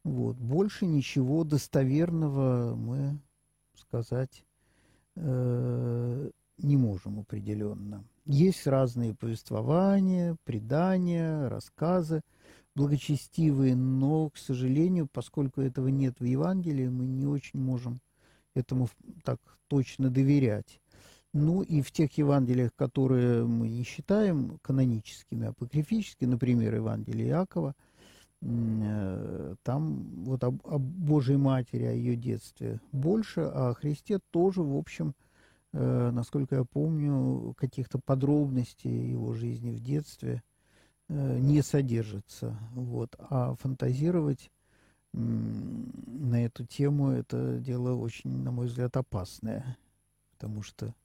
[0.04, 0.36] Вот.
[0.38, 3.20] Больше ничего достоверного мы
[3.76, 4.46] сказать
[5.16, 8.04] э, не можем определенно.
[8.26, 12.22] Есть разные повествования, предания, рассказы
[12.76, 18.00] благочестивые, но, к сожалению, поскольку этого нет в Евангелии, мы не очень можем
[18.54, 18.90] этому
[19.24, 20.80] так точно доверять.
[21.34, 27.74] Ну и в тех Евангелиях, которые мы не считаем каноническими, а апокрифическими, например, Евангелие Иакова,
[28.42, 34.62] э, там вот об, об Божьей Матери, о ее детстве больше, а о Христе тоже,
[34.62, 35.14] в общем,
[35.74, 40.44] Э, насколько я помню, каких-то подробностей его жизни в детстве
[41.12, 42.58] не содержится.
[42.74, 43.16] Вот.
[43.20, 44.50] А фантазировать
[45.14, 49.78] на эту тему это дело очень, на мой взгляд, опасное,
[50.32, 50.96] потому что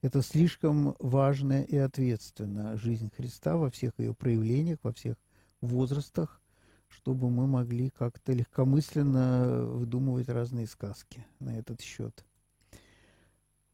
[0.00, 5.16] это слишком важная и ответственная жизнь Христа во всех ее проявлениях, во всех
[5.60, 6.40] возрастах,
[6.86, 12.24] чтобы мы могли как-то легкомысленно выдумывать разные сказки на этот счет.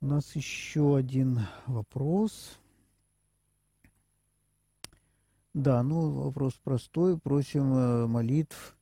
[0.00, 2.58] У нас еще один вопрос.
[5.54, 7.16] Да, ну вопрос простой.
[7.16, 8.76] Просим э, молитв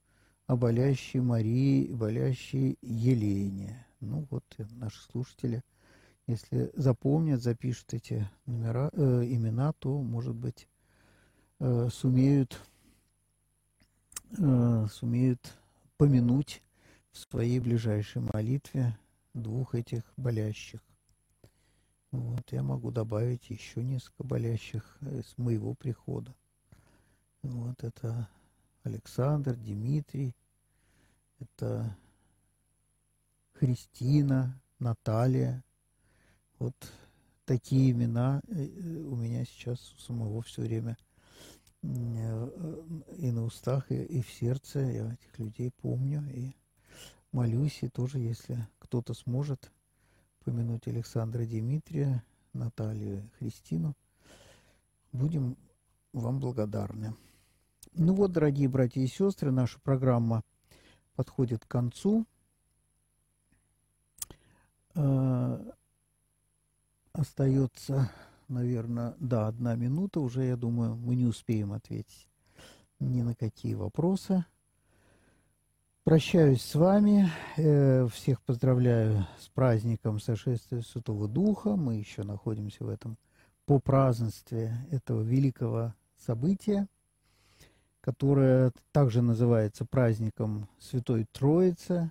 [0.47, 3.87] о болящей Марии, болящей Елене.
[4.01, 5.63] Ну вот э, наши слушатели,
[6.27, 10.67] если запомнят, запишут эти номера, э, имена, то, может быть,
[11.61, 12.59] э, сумеют,
[14.39, 15.55] э, сумеют
[15.99, 16.63] помянуть
[17.11, 18.97] в своей ближайшей молитве
[19.35, 20.81] двух этих болящих.
[22.13, 26.35] Вот, я могу добавить еще несколько болящих с моего прихода.
[27.43, 28.29] Вот это
[28.85, 30.37] Александр, Дмитрий,
[31.41, 31.97] это
[33.55, 35.65] Христина, Наталья.
[36.61, 36.77] Вот
[37.45, 38.65] такие имена э,
[39.09, 40.97] у меня сейчас у самого все время
[41.83, 42.83] э,
[43.19, 44.79] и на устах, и, и в сердце.
[44.79, 46.55] Я этих людей помню и
[47.33, 47.83] молюсь.
[47.83, 49.73] И тоже, если кто-то сможет
[50.45, 52.23] помянуть Александра Дмитрия,
[52.53, 53.97] Наталью, Христину.
[55.11, 55.57] Будем
[56.13, 57.17] вам благодарны.
[57.95, 60.43] Ну вот, дорогие братья и сестры, наша программа
[61.15, 62.25] подходит к концу.
[64.95, 65.59] Э,
[67.13, 68.11] остается,
[68.49, 70.21] наверное, да, одна минута.
[70.21, 72.29] Уже, я думаю, мы не успеем ответить
[72.99, 74.47] ни на какие вопросы.
[76.05, 77.31] Прощаюсь с вами.
[77.59, 81.77] Э, всех поздравляю с праздником сошествия Святого Духа.
[81.77, 83.19] Мы еще находимся в этом
[83.67, 86.89] по празднестве этого великого события,
[88.03, 92.11] которое также называется праздником Святой Троицы.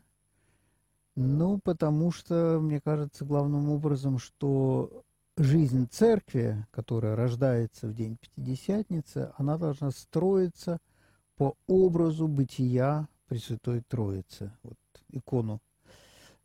[1.16, 5.04] Ну, потому что, мне кажется, главным образом, что
[5.38, 10.80] жизнь церкви, которая рождается в день Пятидесятницы, она должна строиться
[11.36, 14.54] по образу бытия Пресвятой Троицы.
[14.64, 14.78] Вот
[15.10, 15.60] икону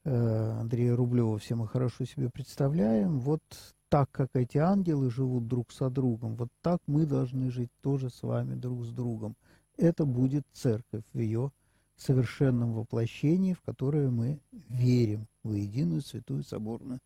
[0.05, 3.20] э, Андрея Рублева все мы хорошо себе представляем.
[3.20, 3.42] Вот
[3.89, 8.22] так, как эти ангелы живут друг со другом, вот так мы должны жить тоже с
[8.22, 9.37] вами друг с другом.
[9.76, 11.53] Это будет церковь в ее
[11.97, 16.99] совершенном воплощении, в которое мы верим, в единую святую соборную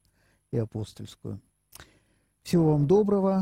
[0.53, 1.41] и апостольскую.
[2.43, 3.39] Всего вам доброго.